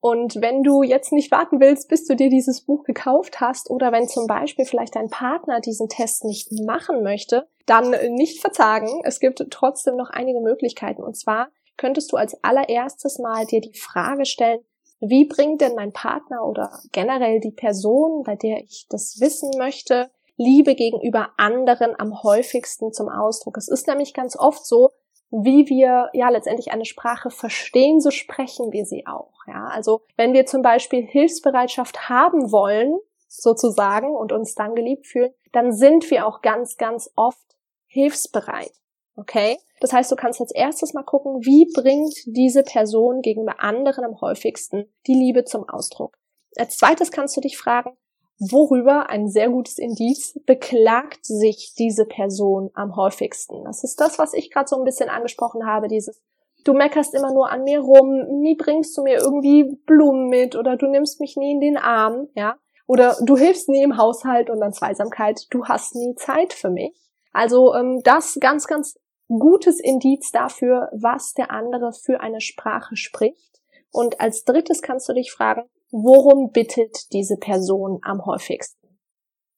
Und 0.00 0.40
wenn 0.40 0.62
du 0.62 0.84
jetzt 0.84 1.12
nicht 1.12 1.32
warten 1.32 1.58
willst, 1.58 1.88
bis 1.88 2.06
du 2.06 2.14
dir 2.14 2.30
dieses 2.30 2.64
Buch 2.64 2.84
gekauft 2.84 3.40
hast 3.40 3.68
oder 3.68 3.90
wenn 3.90 4.06
zum 4.06 4.28
Beispiel 4.28 4.64
vielleicht 4.64 4.94
dein 4.94 5.08
Partner 5.08 5.60
diesen 5.60 5.88
Test 5.88 6.24
nicht 6.24 6.52
machen 6.64 7.02
möchte, 7.02 7.48
dann 7.66 7.90
nicht 8.14 8.40
verzagen. 8.40 9.00
Es 9.02 9.18
gibt 9.18 9.44
trotzdem 9.50 9.96
noch 9.96 10.10
einige 10.10 10.40
Möglichkeiten. 10.40 11.02
Und 11.02 11.16
zwar 11.16 11.48
könntest 11.76 12.12
du 12.12 12.16
als 12.16 12.42
allererstes 12.44 13.18
mal 13.18 13.44
dir 13.46 13.60
die 13.60 13.76
Frage 13.76 14.24
stellen, 14.24 14.60
wie 15.00 15.26
bringt 15.26 15.60
denn 15.60 15.74
mein 15.74 15.92
Partner 15.92 16.44
oder 16.44 16.70
generell 16.92 17.40
die 17.40 17.52
Person, 17.52 18.22
bei 18.24 18.36
der 18.36 18.62
ich 18.62 18.86
das 18.88 19.20
wissen 19.20 19.50
möchte, 19.58 20.10
Liebe 20.36 20.74
gegenüber 20.74 21.30
anderen 21.36 21.98
am 21.98 22.22
häufigsten 22.22 22.92
zum 22.92 23.08
Ausdruck? 23.08 23.56
Es 23.56 23.68
ist 23.68 23.86
nämlich 23.86 24.14
ganz 24.14 24.36
oft 24.36 24.64
so, 24.64 24.90
wie 25.30 25.68
wir 25.68 26.08
ja 26.12 26.28
letztendlich 26.30 26.72
eine 26.72 26.84
Sprache 26.84 27.30
verstehen, 27.30 28.00
so 28.00 28.10
sprechen 28.10 28.72
wir 28.72 28.86
sie 28.86 29.06
auch. 29.06 29.34
Ja, 29.46 29.66
also 29.66 30.00
wenn 30.16 30.32
wir 30.32 30.46
zum 30.46 30.62
Beispiel 30.62 31.02
Hilfsbereitschaft 31.02 32.08
haben 32.08 32.50
wollen, 32.50 32.98
sozusagen, 33.28 34.16
und 34.16 34.32
uns 34.32 34.54
dann 34.54 34.74
geliebt 34.74 35.06
fühlen, 35.06 35.32
dann 35.52 35.72
sind 35.72 36.10
wir 36.10 36.26
auch 36.26 36.40
ganz, 36.40 36.76
ganz 36.76 37.10
oft 37.14 37.56
hilfsbereit. 37.86 38.72
Okay? 39.18 39.58
Das 39.80 39.92
heißt, 39.92 40.10
du 40.12 40.16
kannst 40.16 40.40
als 40.40 40.52
erstes 40.52 40.94
mal 40.94 41.02
gucken, 41.02 41.44
wie 41.44 41.70
bringt 41.72 42.14
diese 42.26 42.62
Person 42.62 43.20
gegenüber 43.20 43.60
anderen 43.60 44.04
am 44.04 44.20
häufigsten 44.20 44.86
die 45.06 45.14
Liebe 45.14 45.44
zum 45.44 45.68
Ausdruck. 45.68 46.16
Als 46.56 46.76
zweites 46.76 47.10
kannst 47.10 47.36
du 47.36 47.40
dich 47.40 47.58
fragen, 47.58 47.96
worüber 48.38 49.10
ein 49.10 49.28
sehr 49.28 49.50
gutes 49.50 49.78
Indiz 49.78 50.38
beklagt 50.46 51.24
sich 51.26 51.74
diese 51.76 52.06
Person 52.06 52.70
am 52.74 52.94
häufigsten. 52.94 53.64
Das 53.64 53.82
ist 53.82 54.00
das, 54.00 54.18
was 54.18 54.34
ich 54.34 54.52
gerade 54.52 54.68
so 54.68 54.76
ein 54.76 54.84
bisschen 54.84 55.08
angesprochen 55.08 55.66
habe, 55.66 55.88
dieses 55.88 56.22
du 56.64 56.74
meckerst 56.74 57.14
immer 57.14 57.32
nur 57.32 57.50
an 57.50 57.64
mir 57.64 57.80
rum, 57.80 58.40
nie 58.40 58.54
bringst 58.54 58.96
du 58.96 59.02
mir 59.02 59.18
irgendwie 59.18 59.76
Blumen 59.86 60.28
mit 60.28 60.54
oder 60.54 60.76
du 60.76 60.86
nimmst 60.86 61.20
mich 61.20 61.36
nie 61.36 61.52
in 61.52 61.60
den 61.60 61.76
Arm, 61.76 62.28
ja? 62.34 62.56
Oder 62.86 63.16
du 63.22 63.36
hilfst 63.36 63.68
nie 63.68 63.82
im 63.82 63.96
Haushalt 63.96 64.48
und 64.48 64.60
dann 64.60 64.72
Zweisamkeit, 64.72 65.46
du 65.50 65.64
hast 65.64 65.94
nie 65.94 66.14
Zeit 66.14 66.52
für 66.52 66.70
mich. 66.70 66.94
Also 67.32 67.74
ähm, 67.74 68.00
das 68.02 68.38
ganz, 68.40 68.66
ganz 68.66 68.98
gutes 69.28 69.80
Indiz 69.80 70.30
dafür, 70.30 70.88
was 70.92 71.34
der 71.34 71.50
andere 71.50 71.92
für 71.92 72.20
eine 72.20 72.40
Sprache 72.40 72.96
spricht. 72.96 73.60
Und 73.90 74.20
als 74.20 74.44
drittes 74.44 74.82
kannst 74.82 75.08
du 75.08 75.12
dich 75.12 75.32
fragen, 75.32 75.62
worum 75.90 76.50
bittet 76.50 77.12
diese 77.12 77.36
Person 77.36 78.00
am 78.02 78.24
häufigsten? 78.24 78.98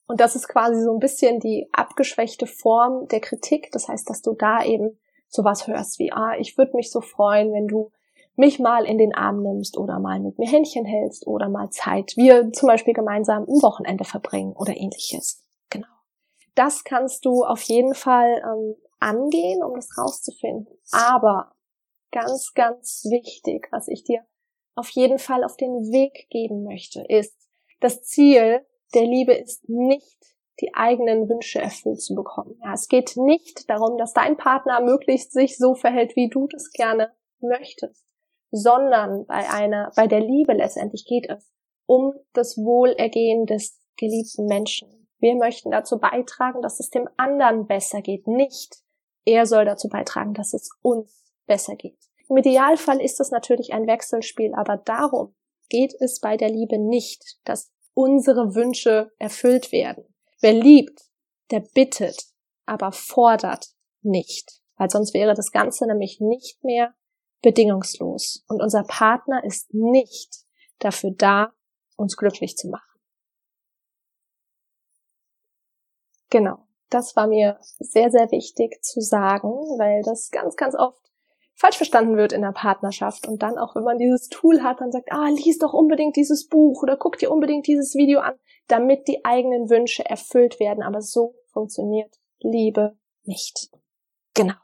Und 0.06 0.20
das 0.20 0.34
ist 0.34 0.48
quasi 0.48 0.82
so 0.82 0.92
ein 0.92 0.98
bisschen 0.98 1.38
die 1.38 1.68
abgeschwächte 1.72 2.46
Form 2.46 3.06
der 3.08 3.20
Kritik. 3.20 3.70
Das 3.72 3.86
heißt, 3.86 4.10
dass 4.10 4.22
du 4.22 4.34
da 4.34 4.64
eben 4.64 4.98
sowas 5.28 5.68
hörst 5.68 6.00
wie, 6.00 6.12
ah, 6.12 6.34
ich 6.36 6.58
würde 6.58 6.74
mich 6.74 6.90
so 6.90 7.00
freuen, 7.00 7.52
wenn 7.52 7.68
du 7.68 7.92
mich 8.34 8.58
mal 8.58 8.84
in 8.84 8.98
den 8.98 9.14
Arm 9.14 9.42
nimmst 9.42 9.76
oder 9.76 10.00
mal 10.00 10.18
mit 10.18 10.38
mir 10.38 10.48
Händchen 10.48 10.84
hältst 10.84 11.26
oder 11.26 11.48
mal 11.48 11.70
Zeit, 11.70 12.14
wir 12.16 12.52
zum 12.52 12.66
Beispiel 12.66 12.94
gemeinsam 12.94 13.42
ein 13.42 13.62
Wochenende 13.62 14.04
verbringen 14.04 14.52
oder 14.52 14.76
ähnliches. 14.76 15.44
Genau. 15.68 15.86
Das 16.54 16.82
kannst 16.82 17.24
du 17.24 17.44
auf 17.44 17.62
jeden 17.62 17.94
Fall 17.94 18.42
ähm, 18.44 18.74
angehen, 19.00 19.62
um 19.64 19.74
das 19.74 19.88
rauszufinden. 19.98 20.66
Aber 20.92 21.52
ganz, 22.12 22.52
ganz 22.54 23.04
wichtig, 23.10 23.68
was 23.70 23.88
ich 23.88 24.04
dir 24.04 24.24
auf 24.74 24.88
jeden 24.90 25.18
Fall 25.18 25.44
auf 25.44 25.56
den 25.56 25.92
Weg 25.92 26.28
geben 26.30 26.62
möchte, 26.64 27.04
ist, 27.08 27.36
das 27.80 28.02
Ziel 28.02 28.64
der 28.94 29.04
Liebe 29.04 29.34
ist 29.34 29.68
nicht, 29.68 30.18
die 30.60 30.74
eigenen 30.74 31.28
Wünsche 31.28 31.60
erfüllt 31.60 32.00
zu 32.00 32.14
bekommen. 32.14 32.58
Ja, 32.62 32.74
es 32.74 32.88
geht 32.88 33.16
nicht 33.16 33.68
darum, 33.70 33.96
dass 33.96 34.12
dein 34.12 34.36
Partner 34.36 34.80
möglichst 34.80 35.32
sich 35.32 35.56
so 35.56 35.74
verhält, 35.74 36.16
wie 36.16 36.28
du 36.28 36.46
das 36.48 36.70
gerne 36.70 37.12
möchtest, 37.40 38.04
sondern 38.50 39.26
bei 39.26 39.48
einer, 39.48 39.90
bei 39.96 40.06
der 40.06 40.20
Liebe 40.20 40.52
letztendlich 40.52 41.06
geht 41.06 41.28
es 41.30 41.50
um 41.86 42.12
das 42.34 42.56
Wohlergehen 42.58 43.46
des 43.46 43.80
geliebten 43.96 44.46
Menschen. 44.46 45.08
Wir 45.18 45.34
möchten 45.34 45.70
dazu 45.70 45.98
beitragen, 45.98 46.62
dass 46.62 46.80
es 46.80 46.90
dem 46.90 47.08
anderen 47.16 47.66
besser 47.66 48.00
geht, 48.00 48.26
nicht 48.26 48.82
er 49.24 49.46
soll 49.46 49.64
dazu 49.64 49.88
beitragen, 49.88 50.34
dass 50.34 50.54
es 50.54 50.70
uns 50.82 51.24
besser 51.46 51.76
geht. 51.76 51.98
Im 52.28 52.36
Idealfall 52.36 53.00
ist 53.00 53.20
es 53.20 53.30
natürlich 53.30 53.72
ein 53.72 53.86
Wechselspiel, 53.86 54.54
aber 54.54 54.76
darum 54.76 55.34
geht 55.68 55.94
es 56.00 56.20
bei 56.20 56.36
der 56.36 56.48
Liebe 56.48 56.78
nicht, 56.78 57.38
dass 57.44 57.72
unsere 57.94 58.54
Wünsche 58.54 59.12
erfüllt 59.18 59.72
werden. 59.72 60.04
Wer 60.40 60.52
liebt, 60.52 61.10
der 61.50 61.60
bittet, 61.60 62.26
aber 62.66 62.92
fordert 62.92 63.70
nicht, 64.02 64.62
weil 64.76 64.90
sonst 64.90 65.12
wäre 65.12 65.34
das 65.34 65.50
Ganze 65.50 65.86
nämlich 65.86 66.20
nicht 66.20 66.62
mehr 66.62 66.94
bedingungslos 67.42 68.44
und 68.48 68.62
unser 68.62 68.84
Partner 68.84 69.42
ist 69.44 69.72
nicht 69.74 70.44
dafür 70.78 71.10
da, 71.10 71.52
uns 71.96 72.16
glücklich 72.16 72.56
zu 72.56 72.68
machen. 72.68 73.00
Genau. 76.30 76.69
Das 76.90 77.16
war 77.16 77.26
mir 77.26 77.58
sehr, 77.78 78.10
sehr 78.10 78.30
wichtig 78.30 78.82
zu 78.82 79.00
sagen, 79.00 79.48
weil 79.78 80.02
das 80.02 80.30
ganz, 80.30 80.56
ganz 80.56 80.74
oft 80.74 81.00
falsch 81.54 81.76
verstanden 81.76 82.16
wird 82.16 82.32
in 82.32 82.40
der 82.40 82.52
Partnerschaft 82.52 83.28
und 83.28 83.42
dann 83.42 83.58
auch, 83.58 83.76
wenn 83.76 83.84
man 83.84 83.98
dieses 83.98 84.28
Tool 84.28 84.62
hat, 84.62 84.80
dann 84.80 84.90
sagt, 84.90 85.12
ah, 85.12 85.28
lies 85.28 85.58
doch 85.58 85.74
unbedingt 85.74 86.16
dieses 86.16 86.48
Buch 86.48 86.82
oder 86.82 86.96
guck 86.96 87.18
dir 87.18 87.30
unbedingt 87.30 87.66
dieses 87.66 87.94
Video 87.94 88.20
an, 88.20 88.34
damit 88.66 89.06
die 89.08 89.24
eigenen 89.24 89.68
Wünsche 89.68 90.04
erfüllt 90.04 90.58
werden. 90.58 90.82
Aber 90.82 91.02
so 91.02 91.34
funktioniert 91.52 92.18
Liebe 92.40 92.96
nicht. 93.24 93.70
Genau. 94.34 94.54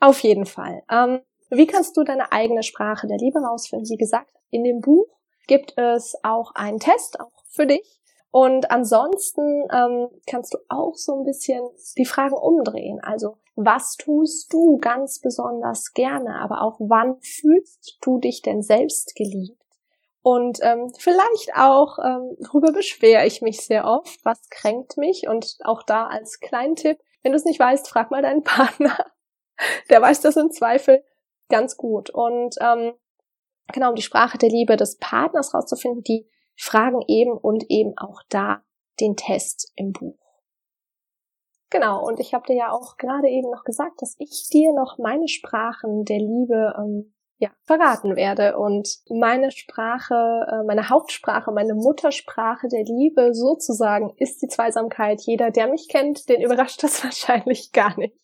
Auf 0.00 0.20
jeden 0.20 0.46
Fall. 0.46 0.82
Ähm, 0.90 1.20
wie 1.50 1.66
kannst 1.66 1.96
du 1.96 2.04
deine 2.04 2.32
eigene 2.32 2.62
Sprache 2.62 3.06
der 3.06 3.18
Liebe 3.18 3.40
rausfinden? 3.40 3.88
Wie 3.90 3.96
gesagt, 3.96 4.32
in 4.50 4.64
dem 4.64 4.80
Buch 4.80 5.06
gibt 5.46 5.76
es 5.76 6.16
auch 6.22 6.54
einen 6.54 6.78
Test, 6.78 7.20
auch 7.20 7.32
für 7.48 7.66
dich. 7.66 7.99
Und 8.30 8.70
ansonsten 8.70 9.66
ähm, 9.72 10.08
kannst 10.26 10.54
du 10.54 10.58
auch 10.68 10.94
so 10.94 11.18
ein 11.18 11.24
bisschen 11.24 11.62
die 11.98 12.04
Fragen 12.04 12.36
umdrehen. 12.36 13.00
Also 13.02 13.38
was 13.56 13.96
tust 13.96 14.52
du 14.52 14.78
ganz 14.78 15.20
besonders 15.20 15.92
gerne, 15.92 16.36
aber 16.36 16.62
auch 16.62 16.76
wann 16.78 17.20
fühlst 17.20 17.98
du 18.00 18.18
dich 18.18 18.42
denn 18.42 18.62
selbst 18.62 19.14
geliebt? 19.16 19.60
Und 20.22 20.58
ähm, 20.62 20.92
vielleicht 20.98 21.54
auch, 21.56 21.98
ähm, 21.98 22.36
worüber 22.38 22.72
beschwere 22.72 23.26
ich 23.26 23.42
mich 23.42 23.64
sehr 23.64 23.86
oft, 23.86 24.24
was 24.24 24.48
kränkt 24.50 24.96
mich? 24.96 25.26
Und 25.28 25.56
auch 25.64 25.82
da 25.82 26.06
als 26.06 26.40
kleinen 26.40 26.76
Tipp, 26.76 26.98
wenn 27.22 27.32
du 27.32 27.36
es 27.36 27.44
nicht 27.44 27.58
weißt, 27.58 27.88
frag 27.88 28.10
mal 28.10 28.22
deinen 28.22 28.42
Partner. 28.44 28.96
Der 29.88 30.00
weiß 30.00 30.20
das 30.20 30.36
im 30.36 30.50
Zweifel 30.50 31.02
ganz 31.48 31.76
gut. 31.76 32.10
Und 32.10 32.56
ähm, 32.60 32.92
genau, 33.72 33.90
um 33.90 33.94
die 33.94 34.02
Sprache 34.02 34.38
der 34.38 34.50
Liebe 34.50 34.76
des 34.76 34.98
Partners 34.98 35.54
rauszufinden, 35.54 36.02
die 36.02 36.26
fragen 36.60 37.00
eben 37.08 37.32
und 37.32 37.64
eben 37.68 37.96
auch 37.96 38.22
da 38.28 38.62
den 39.00 39.16
Test 39.16 39.72
im 39.76 39.92
Buch. 39.92 40.18
Genau, 41.70 42.04
und 42.04 42.18
ich 42.18 42.34
habe 42.34 42.46
dir 42.46 42.56
ja 42.56 42.72
auch 42.72 42.96
gerade 42.96 43.28
eben 43.28 43.50
noch 43.50 43.64
gesagt, 43.64 44.02
dass 44.02 44.16
ich 44.18 44.48
dir 44.52 44.72
noch 44.72 44.98
meine 44.98 45.28
Sprachen 45.28 46.04
der 46.04 46.18
Liebe 46.18 46.74
ähm, 46.76 47.14
ja, 47.38 47.50
verraten 47.64 48.16
werde. 48.16 48.58
Und 48.58 48.88
meine 49.08 49.50
Sprache, 49.50 50.14
äh, 50.50 50.64
meine 50.64 50.90
Hauptsprache, 50.90 51.52
meine 51.52 51.74
Muttersprache 51.74 52.68
der 52.68 52.84
Liebe 52.84 53.34
sozusagen 53.34 54.12
ist 54.16 54.42
die 54.42 54.48
Zweisamkeit. 54.48 55.22
Jeder, 55.22 55.50
der 55.50 55.68
mich 55.68 55.88
kennt, 55.88 56.28
den 56.28 56.42
überrascht 56.42 56.82
das 56.82 57.02
wahrscheinlich 57.04 57.72
gar 57.72 57.96
nicht. 57.98 58.14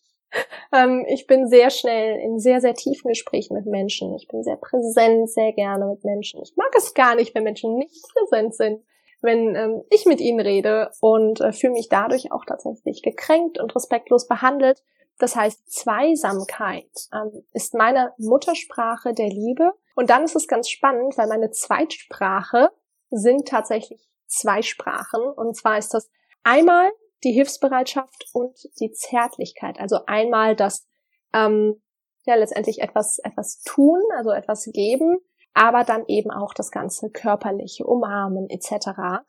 Ähm, 0.73 1.05
ich 1.07 1.27
bin 1.27 1.47
sehr 1.47 1.69
schnell 1.69 2.19
in 2.19 2.39
sehr, 2.39 2.59
sehr 2.59 2.73
tiefen 2.73 3.07
Gesprächen 3.07 3.55
mit 3.55 3.65
Menschen. 3.65 4.13
Ich 4.15 4.27
bin 4.27 4.43
sehr 4.43 4.57
präsent, 4.57 5.29
sehr 5.29 5.53
gerne 5.53 5.85
mit 5.85 6.03
Menschen. 6.03 6.41
Ich 6.41 6.55
mag 6.57 6.73
es 6.75 6.93
gar 6.93 7.15
nicht, 7.15 7.33
wenn 7.33 7.43
Menschen 7.43 7.77
nicht 7.77 8.05
präsent 8.13 8.53
sind, 8.53 8.83
wenn 9.21 9.55
ähm, 9.55 9.83
ich 9.89 10.05
mit 10.05 10.19
ihnen 10.19 10.39
rede 10.39 10.91
und 10.99 11.39
äh, 11.41 11.53
fühle 11.53 11.73
mich 11.73 11.89
dadurch 11.89 12.31
auch 12.31 12.45
tatsächlich 12.45 13.01
gekränkt 13.01 13.59
und 13.59 13.75
respektlos 13.75 14.27
behandelt. 14.27 14.83
Das 15.19 15.35
heißt, 15.35 15.71
Zweisamkeit 15.71 16.91
ähm, 17.13 17.43
ist 17.53 17.73
meine 17.73 18.13
Muttersprache 18.17 19.13
der 19.13 19.29
Liebe. 19.29 19.71
Und 19.95 20.09
dann 20.09 20.23
ist 20.23 20.35
es 20.35 20.47
ganz 20.47 20.69
spannend, 20.69 21.17
weil 21.17 21.27
meine 21.27 21.49
Zweitsprache 21.49 22.69
sind 23.09 23.47
tatsächlich 23.47 24.07
zwei 24.27 24.61
Sprachen. 24.61 25.21
Und 25.23 25.55
zwar 25.55 25.77
ist 25.77 25.93
das 25.93 26.09
einmal 26.43 26.91
die 27.23 27.31
Hilfsbereitschaft 27.31 28.25
und 28.33 28.57
die 28.79 28.91
Zärtlichkeit. 28.91 29.79
Also 29.79 29.99
einmal 30.05 30.55
das, 30.55 30.87
ähm, 31.33 31.81
ja, 32.25 32.35
letztendlich 32.35 32.81
etwas, 32.81 33.19
etwas 33.19 33.61
tun, 33.61 33.99
also 34.15 34.31
etwas 34.31 34.69
geben, 34.71 35.17
aber 35.53 35.83
dann 35.83 36.05
eben 36.07 36.31
auch 36.31 36.53
das 36.53 36.71
ganze 36.71 37.09
körperliche 37.09 37.85
Umarmen 37.85 38.49
etc. 38.49 39.23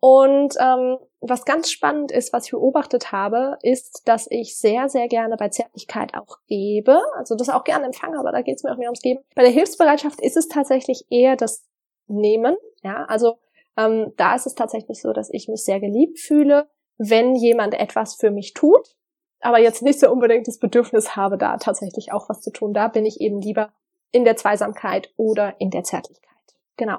Und 0.00 0.56
ähm, 0.60 0.98
was 1.20 1.44
ganz 1.44 1.70
spannend 1.70 2.12
ist, 2.12 2.32
was 2.32 2.46
ich 2.46 2.52
beobachtet 2.52 3.12
habe, 3.12 3.58
ist, 3.62 4.02
dass 4.06 4.26
ich 4.30 4.56
sehr, 4.58 4.88
sehr 4.88 5.08
gerne 5.08 5.36
bei 5.36 5.48
Zärtlichkeit 5.48 6.14
auch 6.14 6.38
gebe, 6.46 6.98
also 7.16 7.36
das 7.36 7.48
auch 7.48 7.64
gerne 7.64 7.86
empfange, 7.86 8.18
aber 8.18 8.32
da 8.32 8.42
geht 8.42 8.56
es 8.56 8.64
mir 8.64 8.72
auch 8.72 8.78
mehr 8.78 8.88
ums 8.88 9.02
Geben. 9.02 9.22
Bei 9.34 9.42
der 9.42 9.52
Hilfsbereitschaft 9.52 10.20
ist 10.20 10.36
es 10.36 10.48
tatsächlich 10.48 11.06
eher 11.10 11.36
das 11.36 11.66
Nehmen, 12.06 12.56
ja, 12.82 13.04
also 13.04 13.38
Ähm, 13.74 14.12
da 14.18 14.34
ist 14.34 14.46
es 14.46 14.54
tatsächlich 14.54 15.00
so, 15.00 15.14
dass 15.14 15.30
ich 15.32 15.48
mich 15.48 15.64
sehr 15.64 15.80
geliebt 15.80 16.18
fühle, 16.18 16.68
wenn 17.10 17.34
jemand 17.34 17.74
etwas 17.74 18.14
für 18.14 18.30
mich 18.30 18.54
tut, 18.54 18.96
aber 19.40 19.58
jetzt 19.58 19.82
nicht 19.82 19.98
so 19.98 20.10
unbedingt 20.10 20.46
das 20.46 20.58
Bedürfnis 20.58 21.16
habe, 21.16 21.36
da 21.36 21.56
tatsächlich 21.56 22.12
auch 22.12 22.28
was 22.28 22.40
zu 22.40 22.52
tun. 22.52 22.72
Da 22.72 22.88
bin 22.88 23.04
ich 23.04 23.20
eben 23.20 23.40
lieber 23.40 23.72
in 24.12 24.24
der 24.24 24.36
Zweisamkeit 24.36 25.12
oder 25.16 25.54
in 25.58 25.70
der 25.70 25.82
Zärtlichkeit. 25.82 26.30
Genau. 26.76 26.98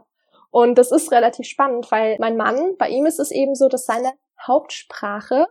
Und 0.51 0.77
das 0.77 0.91
ist 0.91 1.12
relativ 1.12 1.48
spannend, 1.48 1.89
weil 1.91 2.17
mein 2.19 2.38
Mann, 2.38 2.75
bei 2.77 2.89
ihm 2.89 3.05
ist 3.05 3.19
es 3.19 3.31
eben 3.31 3.55
so, 3.55 3.69
dass 3.69 3.86
seine 3.86 4.13
Hauptsprache 4.45 5.48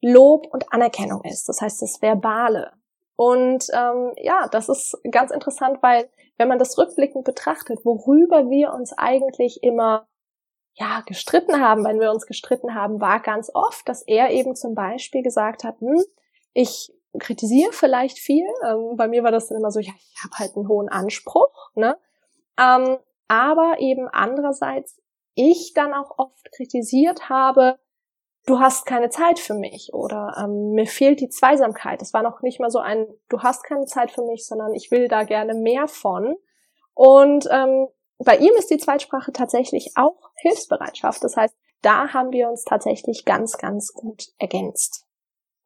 Lob 0.00 0.46
und 0.52 0.72
Anerkennung 0.72 1.22
ist. 1.24 1.48
Das 1.48 1.60
heißt, 1.60 1.82
das 1.82 2.00
Verbale. 2.00 2.72
Und 3.16 3.66
ähm, 3.72 4.12
ja, 4.16 4.46
das 4.48 4.68
ist 4.68 4.96
ganz 5.10 5.32
interessant, 5.32 5.78
weil 5.82 6.08
wenn 6.36 6.46
man 6.46 6.60
das 6.60 6.78
rückblickend 6.78 7.24
betrachtet, 7.24 7.80
worüber 7.84 8.48
wir 8.48 8.72
uns 8.72 8.92
eigentlich 8.96 9.62
immer 9.62 10.06
ja 10.78 11.02
gestritten 11.06 11.60
haben, 11.60 11.84
wenn 11.84 12.00
wir 12.00 12.10
uns 12.10 12.26
gestritten 12.26 12.74
haben, 12.74 13.00
war 13.00 13.20
ganz 13.20 13.50
oft, 13.52 13.88
dass 13.88 14.02
er 14.02 14.30
eben 14.30 14.54
zum 14.54 14.74
Beispiel 14.74 15.22
gesagt 15.22 15.64
hat, 15.64 15.80
hm, 15.80 16.02
ich 16.52 16.92
kritisiere 17.18 17.72
vielleicht 17.72 18.18
viel. 18.18 18.46
Ähm, 18.64 18.96
bei 18.96 19.08
mir 19.08 19.24
war 19.24 19.32
das 19.32 19.48
dann 19.48 19.58
immer 19.58 19.70
so, 19.70 19.80
ja, 19.80 19.92
ich 19.96 20.24
habe 20.24 20.38
halt 20.38 20.56
einen 20.56 20.68
hohen 20.68 20.88
Anspruch, 20.88 21.70
ne? 21.74 21.98
Ähm, 22.58 22.98
aber 23.28 23.76
eben 23.78 24.08
andererseits 24.08 25.00
ich 25.34 25.72
dann 25.74 25.94
auch 25.94 26.18
oft 26.18 26.50
kritisiert 26.52 27.28
habe, 27.28 27.78
du 28.46 28.58
hast 28.60 28.86
keine 28.86 29.10
Zeit 29.10 29.38
für 29.38 29.54
mich 29.54 29.92
oder 29.92 30.34
ähm, 30.38 30.72
mir 30.72 30.86
fehlt 30.86 31.20
die 31.20 31.28
Zweisamkeit. 31.28 32.00
Das 32.00 32.14
war 32.14 32.22
noch 32.22 32.40
nicht 32.42 32.60
mal 32.60 32.70
so 32.70 32.78
ein, 32.78 33.06
du 33.28 33.42
hast 33.42 33.62
keine 33.62 33.86
Zeit 33.86 34.10
für 34.10 34.24
mich, 34.24 34.46
sondern 34.46 34.74
ich 34.74 34.90
will 34.90 35.06
da 35.08 35.24
gerne 35.24 35.54
mehr 35.54 35.86
von. 35.86 36.36
Und 36.94 37.46
ähm, 37.50 37.88
bei 38.18 38.36
ihm 38.36 38.52
ist 38.58 38.70
die 38.70 38.78
Zweitsprache 38.78 39.32
tatsächlich 39.32 39.92
auch 39.96 40.30
Hilfsbereitschaft. 40.36 41.22
Das 41.22 41.36
heißt, 41.36 41.56
da 41.82 42.12
haben 42.12 42.32
wir 42.32 42.48
uns 42.48 42.64
tatsächlich 42.64 43.24
ganz, 43.24 43.58
ganz 43.58 43.92
gut 43.92 44.28
ergänzt. 44.38 45.06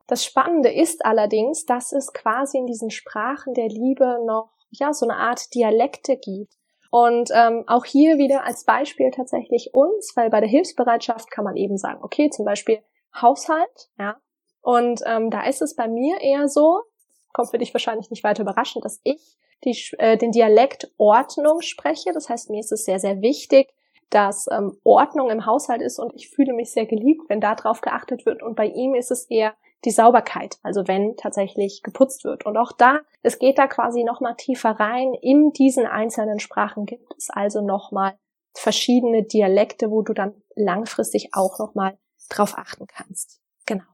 Das 0.07 0.25
Spannende 0.25 0.71
ist 0.71 1.07
allerdings, 1.07 1.65
dass 1.65 1.93
es 1.93 2.13
quasi 2.13 2.59
in 2.59 2.67
diesen 2.67 2.91
Sprachen 2.91 3.55
der 3.55 3.69
Liebe 3.69 4.19
noch 4.27 4.51
ja 4.71 4.93
so 4.93 5.07
eine 5.07 5.17
Art 5.17 5.55
Dialekte 5.55 6.17
gibt. 6.17 6.53
Und 6.91 7.31
ähm, 7.33 7.65
auch 7.67 7.87
hier 7.87 8.19
wieder 8.19 8.45
als 8.45 8.65
Beispiel 8.65 9.11
tatsächlich 9.11 9.71
uns, 9.73 10.13
weil 10.15 10.29
bei 10.29 10.41
der 10.41 10.49
Hilfsbereitschaft 10.49 11.31
kann 11.31 11.45
man 11.45 11.57
eben 11.57 11.79
sagen, 11.79 12.01
okay, 12.03 12.29
zum 12.29 12.45
Beispiel 12.45 12.83
Haushalt, 13.15 13.91
ja. 13.99 14.17
Und 14.61 15.01
ähm, 15.07 15.31
da 15.31 15.47
ist 15.47 15.63
es 15.63 15.75
bei 15.75 15.89
mir 15.89 16.21
eher 16.21 16.49
so, 16.49 16.83
kommt 17.33 17.51
für 17.51 17.59
dich 17.59 17.73
wahrscheinlich 17.73 18.11
nicht 18.11 18.23
weiter 18.23 18.43
überraschend, 18.43 18.85
dass 18.85 19.01
ich 19.05 19.39
die, 19.64 19.76
äh, 19.99 20.16
den 20.16 20.33
Dialekt 20.33 20.92
Ordnung 20.99 21.61
spreche. 21.61 22.12
Das 22.12 22.28
heißt, 22.28 22.50
mir 22.50 22.61
ist 22.61 22.73
es 22.73 22.85
sehr, 22.85 22.99
sehr 22.99 23.21
wichtig, 23.21 23.73
dass 24.11 24.47
ähm, 24.50 24.78
Ordnung 24.85 25.31
im 25.31 25.47
Haushalt 25.47 25.81
ist 25.81 25.99
und 25.99 26.12
ich 26.14 26.28
fühle 26.28 26.52
mich 26.52 26.73
sehr 26.73 26.87
geliebt, 26.87 27.23
wenn 27.28 27.40
da 27.40 27.54
drauf 27.54 27.81
geachtet 27.81 28.26
wird. 28.26 28.42
Und 28.42 28.57
bei 28.57 28.66
ihm 28.66 28.95
ist 28.95 29.11
es 29.11 29.25
eher 29.31 29.54
die 29.85 29.90
Sauberkeit, 29.90 30.59
also 30.62 30.87
wenn 30.87 31.16
tatsächlich 31.16 31.83
geputzt 31.83 32.25
wird. 32.25 32.47
Und 32.47 32.57
auch 32.57 32.73
da, 32.73 33.00
es 33.23 33.38
geht 33.38 33.59
da 33.59 33.66
quasi 33.66 34.04
nochmal 34.04 34.37
tiefer 34.37 34.71
rein. 34.71 35.14
In 35.23 35.52
diesen 35.52 35.87
einzelnen 35.87 36.38
Sprachen 36.38 36.87
gibt 36.87 37.14
es 37.16 37.31
also 37.31 37.61
nochmal 37.62 38.14
verschiedene 38.54 39.25
Dialekte, 39.25 39.90
wo 39.90 40.02
du 40.02 40.12
dann 40.12 40.35
langfristig 40.54 41.31
auch 41.33 41.59
nochmal 41.59 41.99
drauf 42.28 42.54
achten 42.57 42.87
kannst. 42.87 43.40
Genau. 43.66 43.85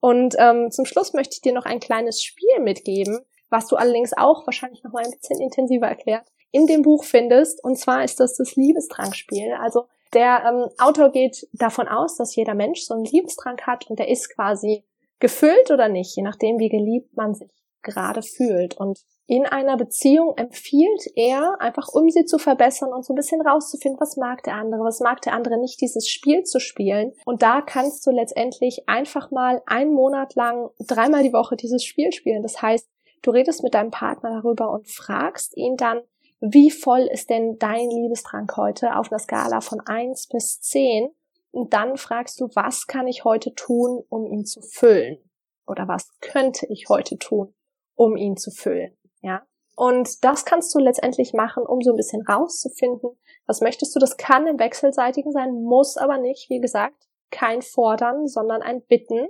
Und 0.00 0.34
ähm, 0.38 0.70
zum 0.70 0.84
Schluss 0.84 1.14
möchte 1.14 1.34
ich 1.34 1.40
dir 1.40 1.54
noch 1.54 1.64
ein 1.64 1.80
kleines 1.80 2.22
Spiel 2.22 2.60
mitgeben, 2.60 3.20
was 3.50 3.66
du 3.66 3.76
allerdings 3.76 4.12
auch 4.16 4.46
wahrscheinlich 4.46 4.82
nochmal 4.82 5.04
ein 5.04 5.10
bisschen 5.10 5.40
intensiver 5.40 5.86
erklärt, 5.86 6.26
in 6.50 6.66
dem 6.66 6.82
Buch 6.82 7.04
findest. 7.04 7.62
Und 7.64 7.76
zwar 7.76 8.04
ist 8.04 8.20
das 8.20 8.36
das 8.36 8.56
Liebestrankspiel. 8.56 9.54
Also 9.60 9.86
der 10.12 10.44
ähm, 10.46 10.68
Autor 10.78 11.10
geht 11.10 11.48
davon 11.52 11.88
aus, 11.88 12.16
dass 12.16 12.36
jeder 12.36 12.54
Mensch 12.54 12.82
so 12.82 12.94
einen 12.94 13.04
Liebestrank 13.04 13.66
hat 13.66 13.90
und 13.90 13.98
der 13.98 14.08
ist 14.08 14.34
quasi 14.34 14.84
gefüllt 15.18 15.70
oder 15.70 15.88
nicht, 15.88 16.16
je 16.16 16.22
nachdem, 16.22 16.58
wie 16.58 16.68
geliebt 16.68 17.16
man 17.16 17.34
sich 17.34 17.50
gerade 17.82 18.22
fühlt. 18.22 18.76
Und 18.76 19.00
in 19.26 19.46
einer 19.46 19.76
Beziehung 19.76 20.34
empfiehlt 20.36 21.06
er, 21.16 21.60
einfach 21.60 21.88
um 21.88 22.10
sie 22.10 22.24
zu 22.24 22.38
verbessern 22.38 22.92
und 22.92 23.04
so 23.04 23.12
ein 23.12 23.16
bisschen 23.16 23.40
rauszufinden, 23.40 24.00
was 24.00 24.16
mag 24.16 24.42
der 24.42 24.54
andere, 24.54 24.82
was 24.82 25.00
mag 25.00 25.22
der 25.22 25.32
andere 25.32 25.58
nicht, 25.58 25.80
dieses 25.80 26.08
Spiel 26.08 26.42
zu 26.44 26.60
spielen. 26.60 27.12
Und 27.24 27.42
da 27.42 27.62
kannst 27.62 28.06
du 28.06 28.10
letztendlich 28.10 28.88
einfach 28.88 29.30
mal 29.30 29.62
einen 29.66 29.92
Monat 29.92 30.34
lang 30.34 30.70
dreimal 30.78 31.22
die 31.22 31.32
Woche 31.32 31.56
dieses 31.56 31.84
Spiel 31.84 32.12
spielen. 32.12 32.42
Das 32.42 32.60
heißt, 32.60 32.88
du 33.26 33.30
redest 33.30 33.62
mit 33.62 33.74
deinem 33.74 33.90
Partner 33.90 34.40
darüber 34.40 34.70
und 34.70 34.88
fragst 34.88 35.56
ihn 35.56 35.76
dann, 35.76 36.00
wie 36.40 36.70
voll 36.70 37.08
ist 37.10 37.30
denn 37.30 37.58
dein 37.58 37.90
Liebestrank 37.90 38.56
heute 38.56 38.96
auf 38.96 39.10
einer 39.10 39.18
Skala 39.18 39.60
von 39.60 39.80
eins 39.80 40.28
bis 40.28 40.60
zehn 40.60 41.10
und 41.50 41.72
dann 41.72 41.96
fragst 41.96 42.40
du, 42.40 42.48
was 42.54 42.86
kann 42.86 43.06
ich 43.06 43.24
heute 43.24 43.54
tun, 43.54 44.02
um 44.08 44.26
ihn 44.26 44.44
zu 44.44 44.60
füllen? 44.60 45.18
Oder 45.66 45.88
was 45.88 46.08
könnte 46.20 46.66
ich 46.68 46.88
heute 46.88 47.16
tun, 47.16 47.54
um 47.94 48.16
ihn 48.16 48.36
zu 48.36 48.50
füllen? 48.50 48.96
Ja. 49.22 49.46
Und 49.76 50.24
das 50.24 50.44
kannst 50.44 50.74
du 50.74 50.78
letztendlich 50.78 51.32
machen, 51.32 51.64
um 51.64 51.80
so 51.80 51.92
ein 51.92 51.96
bisschen 51.96 52.22
rauszufinden, 52.22 53.10
was 53.46 53.60
möchtest 53.60 53.94
du. 53.94 54.00
Das 54.00 54.16
kann 54.16 54.46
im 54.46 54.58
Wechselseitigen 54.58 55.32
sein, 55.32 55.62
muss 55.62 55.96
aber 55.96 56.18
nicht. 56.18 56.50
Wie 56.50 56.60
gesagt, 56.60 57.08
kein 57.30 57.62
Fordern, 57.62 58.26
sondern 58.26 58.62
ein 58.62 58.82
Bitten. 58.82 59.26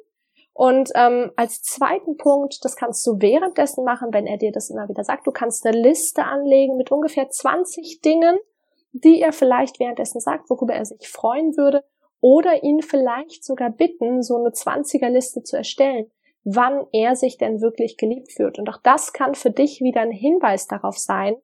Und 0.57 0.93
ähm, 0.95 1.33
als 1.35 1.63
zweiten 1.63 2.17
Punkt, 2.17 2.65
das 2.65 2.77
kannst 2.77 3.05
du 3.07 3.21
währenddessen 3.21 3.85
machen, 3.85 4.13
wenn 4.13 4.27
er 4.27 4.39
dir 4.39 4.53
das 4.53 4.71
immer 4.71 4.89
wieder 4.89 5.03
sagt. 5.03 5.27
Du 5.27 5.33
kannst 5.33 5.67
eine 5.67 5.77
Liste 5.77 6.25
anlegen 6.25 6.77
mit 6.77 6.93
ungefähr 6.93 7.29
20 7.29 8.01
Dingen, 8.03 8.39
die 8.93 9.21
er 9.21 9.33
vielleicht 9.33 9.81
währenddessen 9.81 10.21
sagt, 10.21 10.49
worüber 10.49 10.75
er 10.75 10.85
sich 10.85 11.09
freuen 11.09 11.57
würde 11.57 11.85
oder 12.21 12.63
ihn 12.63 12.83
vielleicht 12.83 13.45
sogar 13.45 13.71
bitten, 13.71 14.23
so 14.23 14.37
eine 14.37 14.51
20er 14.51 15.09
Liste 15.09 15.43
zu 15.43 15.57
erstellen, 15.57 16.07
wann 16.45 16.87
er 16.93 17.17
sich 17.17 17.37
denn 17.37 17.61
wirklich 17.61 17.97
geliebt 17.97 18.31
fühlt. 18.31 18.61
Und 18.61 18.71
auch 18.71 18.79
das 18.81 19.13
kann 19.13 19.35
für 19.35 19.51
dich 19.51 19.81
wieder 19.81 20.03
ein 20.03 20.13
Hinweis 20.13 20.69
darauf 20.69 20.97
sein, 20.97 21.35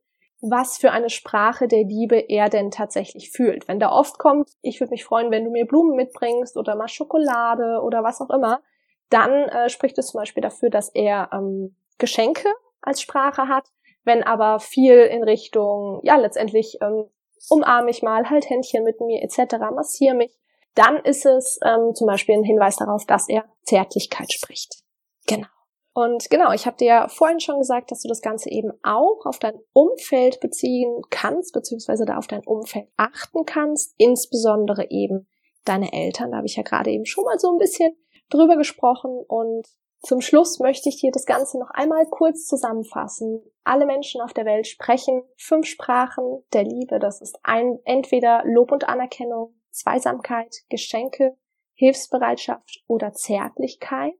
was 0.40 0.78
für 0.78 0.92
eine 0.92 1.10
Sprache 1.10 1.66
der 1.66 1.82
Liebe 1.84 2.16
er 2.28 2.48
denn 2.48 2.70
tatsächlich 2.70 3.30
fühlt. 3.30 3.66
Wenn 3.66 3.80
da 3.80 3.90
oft 3.90 4.18
kommt, 4.18 4.50
ich 4.62 4.80
würde 4.80 4.92
mich 4.92 5.04
freuen, 5.04 5.32
wenn 5.32 5.44
du 5.44 5.50
mir 5.50 5.66
Blumen 5.66 5.96
mitbringst 5.96 6.56
oder 6.56 6.76
mal 6.76 6.88
Schokolade 6.88 7.80
oder 7.82 8.04
was 8.04 8.20
auch 8.20 8.30
immer, 8.30 8.62
dann 9.10 9.30
äh, 9.48 9.68
spricht 9.68 9.98
es 9.98 10.08
zum 10.08 10.20
Beispiel 10.20 10.42
dafür, 10.42 10.70
dass 10.70 10.88
er 10.88 11.30
ähm, 11.32 11.76
Geschenke 11.98 12.48
als 12.80 13.00
Sprache 13.00 13.48
hat. 13.48 13.66
Wenn 14.04 14.22
aber 14.22 14.60
viel 14.60 14.96
in 14.96 15.22
Richtung, 15.22 16.00
ja, 16.02 16.16
letztendlich 16.16 16.78
ähm, 16.80 17.04
umarme 17.50 17.90
ich 17.90 18.02
mal, 18.02 18.30
halt 18.30 18.48
Händchen 18.48 18.84
mit 18.84 19.00
mir 19.00 19.22
etc., 19.22 19.56
massiere 19.74 20.14
mich, 20.14 20.38
dann 20.74 20.96
ist 20.96 21.26
es 21.26 21.58
ähm, 21.64 21.94
zum 21.94 22.06
Beispiel 22.06 22.36
ein 22.36 22.44
Hinweis 22.44 22.76
darauf, 22.76 23.04
dass 23.04 23.28
er 23.28 23.44
Zärtlichkeit 23.64 24.32
spricht. 24.32 24.82
Genau. 25.26 25.48
Und 25.92 26.30
genau, 26.30 26.52
ich 26.52 26.66
habe 26.66 26.76
dir 26.76 26.86
ja 26.86 27.08
vorhin 27.08 27.40
schon 27.40 27.58
gesagt, 27.58 27.90
dass 27.90 28.02
du 28.02 28.08
das 28.08 28.22
Ganze 28.22 28.48
eben 28.48 28.70
auch 28.82 29.26
auf 29.26 29.38
dein 29.40 29.58
Umfeld 29.72 30.40
beziehen 30.40 31.02
kannst, 31.10 31.52
beziehungsweise 31.52 32.04
da 32.04 32.16
auf 32.16 32.28
dein 32.28 32.46
Umfeld 32.46 32.86
achten 32.96 33.44
kannst, 33.44 33.94
insbesondere 33.98 34.88
eben 34.90 35.26
deine 35.64 35.92
Eltern. 35.92 36.30
Da 36.30 36.38
habe 36.38 36.46
ich 36.46 36.56
ja 36.56 36.62
gerade 36.62 36.90
eben 36.90 37.06
schon 37.06 37.24
mal 37.24 37.38
so 37.38 37.50
ein 37.50 37.58
bisschen 37.58 37.96
drüber 38.30 38.56
gesprochen 38.56 39.10
und 39.26 39.66
zum 40.02 40.22
Schluss 40.22 40.60
möchte 40.60 40.88
ich 40.88 40.96
dir 40.96 41.10
das 41.12 41.26
Ganze 41.26 41.58
noch 41.58 41.70
einmal 41.70 42.06
kurz 42.06 42.46
zusammenfassen. 42.46 43.42
Alle 43.64 43.84
Menschen 43.84 44.22
auf 44.22 44.32
der 44.32 44.46
Welt 44.46 44.66
sprechen 44.66 45.22
fünf 45.36 45.66
Sprachen 45.66 46.42
der 46.54 46.64
Liebe. 46.64 46.98
Das 46.98 47.20
ist 47.20 47.38
ein, 47.42 47.78
entweder 47.84 48.42
Lob 48.46 48.72
und 48.72 48.88
Anerkennung, 48.88 49.54
Zweisamkeit, 49.70 50.62
Geschenke, 50.70 51.36
Hilfsbereitschaft 51.74 52.82
oder 52.86 53.12
Zärtlichkeit. 53.12 54.16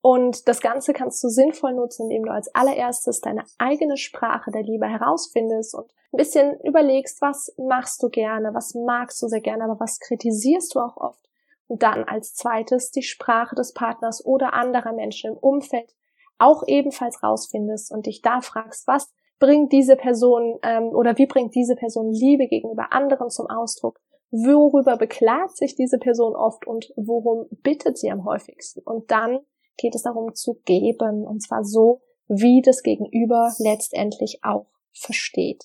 Und 0.00 0.48
das 0.48 0.60
Ganze 0.60 0.94
kannst 0.94 1.22
du 1.22 1.28
sinnvoll 1.28 1.74
nutzen, 1.74 2.04
indem 2.04 2.24
du 2.24 2.32
als 2.32 2.54
allererstes 2.54 3.20
deine 3.20 3.44
eigene 3.58 3.98
Sprache 3.98 4.50
der 4.50 4.62
Liebe 4.62 4.86
herausfindest 4.86 5.74
und 5.74 5.92
ein 6.12 6.16
bisschen 6.16 6.58
überlegst, 6.60 7.20
was 7.20 7.52
machst 7.58 8.02
du 8.02 8.08
gerne, 8.08 8.54
was 8.54 8.74
magst 8.74 9.20
du 9.20 9.26
sehr 9.26 9.42
gerne, 9.42 9.64
aber 9.64 9.78
was 9.78 9.98
kritisierst 9.98 10.74
du 10.74 10.80
auch 10.80 10.96
oft. 10.96 11.27
Und 11.68 11.82
dann 11.82 12.04
als 12.04 12.34
zweites 12.34 12.90
die 12.90 13.02
Sprache 13.02 13.54
des 13.54 13.72
Partners 13.72 14.24
oder 14.24 14.54
anderer 14.54 14.92
Menschen 14.92 15.32
im 15.32 15.36
Umfeld 15.36 15.94
auch 16.38 16.64
ebenfalls 16.66 17.22
rausfindest 17.22 17.92
und 17.92 18.06
dich 18.06 18.22
da 18.22 18.40
fragst, 18.40 18.86
was 18.86 19.12
bringt 19.38 19.72
diese 19.72 19.96
Person 19.96 20.58
ähm, 20.62 20.88
oder 20.88 21.16
wie 21.18 21.26
bringt 21.26 21.54
diese 21.54 21.76
Person 21.76 22.10
Liebe 22.10 22.48
gegenüber 22.48 22.92
anderen 22.92 23.30
zum 23.30 23.46
Ausdruck 23.48 24.00
worüber 24.30 24.96
beklagt 24.96 25.56
sich 25.56 25.74
diese 25.74 25.98
Person 25.98 26.34
oft 26.34 26.66
und 26.66 26.92
worum 26.96 27.46
bittet 27.62 27.98
sie 27.98 28.10
am 28.10 28.24
häufigsten. 28.24 28.80
Und 28.80 29.10
dann 29.10 29.40
geht 29.76 29.94
es 29.94 30.02
darum 30.02 30.34
zu 30.34 30.60
geben, 30.64 31.26
und 31.26 31.40
zwar 31.40 31.64
so, 31.64 32.02
wie 32.26 32.62
das 32.62 32.82
Gegenüber 32.82 33.52
letztendlich 33.58 34.40
auch 34.42 34.66
versteht. 34.92 35.64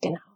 Genau. 0.00 0.33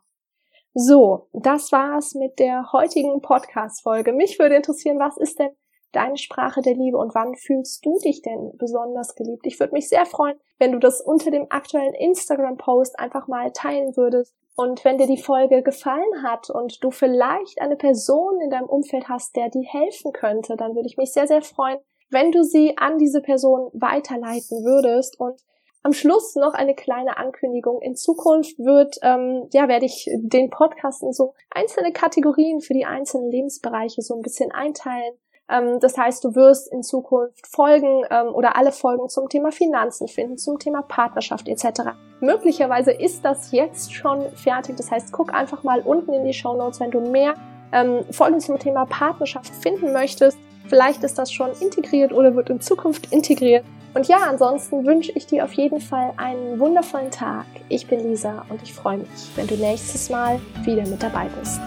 So, 0.81 1.27
das 1.33 1.73
war's 1.73 2.15
mit 2.15 2.39
der 2.39 2.71
heutigen 2.73 3.21
Podcast-Folge. 3.21 4.13
Mich 4.13 4.39
würde 4.39 4.55
interessieren, 4.55 5.01
was 5.01 5.17
ist 5.17 5.41
denn 5.41 5.51
deine 5.91 6.17
Sprache 6.17 6.63
der 6.63 6.75
Liebe 6.75 6.99
und 6.99 7.17
wann 7.17 7.35
fühlst 7.35 7.85
du 7.85 7.99
dich 7.99 8.23
denn 8.23 8.53
besonders 8.59 9.17
geliebt? 9.17 9.45
Ich 9.45 9.59
würde 9.59 9.73
mich 9.73 9.89
sehr 9.89 10.07
freuen, 10.07 10.39
wenn 10.61 10.71
du 10.71 10.79
das 10.79 11.01
unter 11.01 11.33
dem 11.33 11.49
aktuellen 11.51 11.95
Instagram-Post 11.95 12.97
einfach 12.97 13.27
mal 13.27 13.51
teilen 13.51 13.97
würdest 13.97 14.37
Und 14.55 14.85
wenn 14.85 14.99
dir 14.99 15.09
die 15.09 15.21
Folge 15.21 15.65
gefallen 15.65 16.23
hat 16.23 16.49
und 16.49 16.83
du 16.85 16.93
vielleicht 16.93 17.61
eine 17.61 17.75
Person 17.77 18.41
in 18.41 18.51
deinem 18.51 18.69
Umfeld 18.69 19.09
hast, 19.09 19.35
der 19.35 19.49
dir 19.49 19.63
helfen 19.63 20.13
könnte, 20.13 20.57
dann 20.57 20.77
würde 20.77 20.87
ich 20.87 20.97
mich 20.97 21.13
sehr, 21.13 21.27
sehr 21.27 21.43
freuen, 21.43 21.79
wenn 22.11 22.31
du 22.31 22.45
sie 22.45 22.79
an 22.79 22.99
diese 22.99 23.21
Person 23.21 23.69
weiterleiten 23.73 24.65
würdest. 24.65 25.19
Und 25.19 25.41
am 25.83 25.93
Schluss 25.93 26.35
noch 26.35 26.55
eine 26.55 26.75
kleine 26.75 27.17
Ankündigung. 27.17 27.81
In 27.81 27.97
Zukunft 27.97 28.59
wird, 28.59 28.99
ähm, 29.03 29.49
ja, 29.53 29.69
werde 29.69 29.87
ich 29.87 30.09
den 30.17 30.51
Podcast 30.51 31.03
in 31.03 31.13
so 31.13 31.35
einzelne 31.51 31.93
Kategorien 31.93 32.61
für 32.61 32.75
die 32.75 32.85
einzelnen 32.85 33.31
Lebensbereiche 33.31 34.03
so 34.03 34.15
ein 34.15 34.23
bisschen 34.23 34.53
einteilen. 34.53 35.15
Ähm, 35.51 35.81
das 35.81 35.97
heißt, 35.97 36.25
du 36.25 36.35
wirst 36.35 36.71
in 36.73 36.83
Zukunft 36.83 37.47
Folgen 37.47 38.05
ähm, 38.11 38.35
oder 38.35 38.57
alle 38.57 38.73
Folgen 38.73 39.09
zum 39.09 39.29
Thema 39.29 39.51
Finanzen 39.51 40.09
finden, 40.09 40.37
zum 40.37 40.59
Thema 40.59 40.83
Partnerschaft 40.83 41.49
etc. 41.49 41.93
Möglicherweise 42.21 42.93
ist 42.93 43.25
das 43.25 43.53
jetzt 43.53 43.95
schon 43.95 44.31
fertig. 44.33 44.77
Das 44.77 44.91
heißt, 44.91 45.13
guck 45.13 45.33
einfach 45.33 45.63
mal 45.63 45.81
unten 45.81 46.13
in 46.13 46.25
die 46.25 46.35
Show 46.35 46.55
Notes, 46.55 46.81
wenn 46.81 46.91
du 46.91 47.01
mehr 47.01 47.35
ähm, 47.73 48.05
Folgen 48.11 48.41
zum 48.41 48.59
Thema 48.59 48.85
Partnerschaft 48.87 49.55
finden 49.55 49.93
möchtest. 49.93 50.39
Vielleicht 50.69 51.03
ist 51.03 51.19
das 51.19 51.33
schon 51.33 51.51
integriert 51.61 52.13
oder 52.13 52.35
wird 52.35 52.51
in 52.51 52.61
Zukunft 52.61 53.13
integriert. 53.13 53.65
Und 53.95 54.07
ja, 54.07 54.19
ansonsten 54.29 54.85
wünsche 54.85 55.13
ich 55.13 55.27
dir 55.27 55.45
auf 55.45 55.53
jeden 55.55 55.81
Fall 55.81 56.13
einen 56.19 56.61
wundervollen 56.61 57.11
Tag. 57.11 57.47
Ich 57.69 57.87
bin 57.87 58.01
Lisa 58.01 58.45
und 58.49 58.63
ich 58.63 58.73
freue 58.73 58.99
mich, 58.99 59.09
wenn 59.35 59.47
du 59.47 59.57
nächstes 59.57 60.11
Mal 60.11 60.41
wieder 60.65 60.87
mit 60.87 61.03
dabei 61.03 61.27
bist 61.41 61.61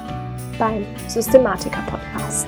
beim 0.59 0.85
Systematiker 1.07 1.81
Podcast. 1.89 2.47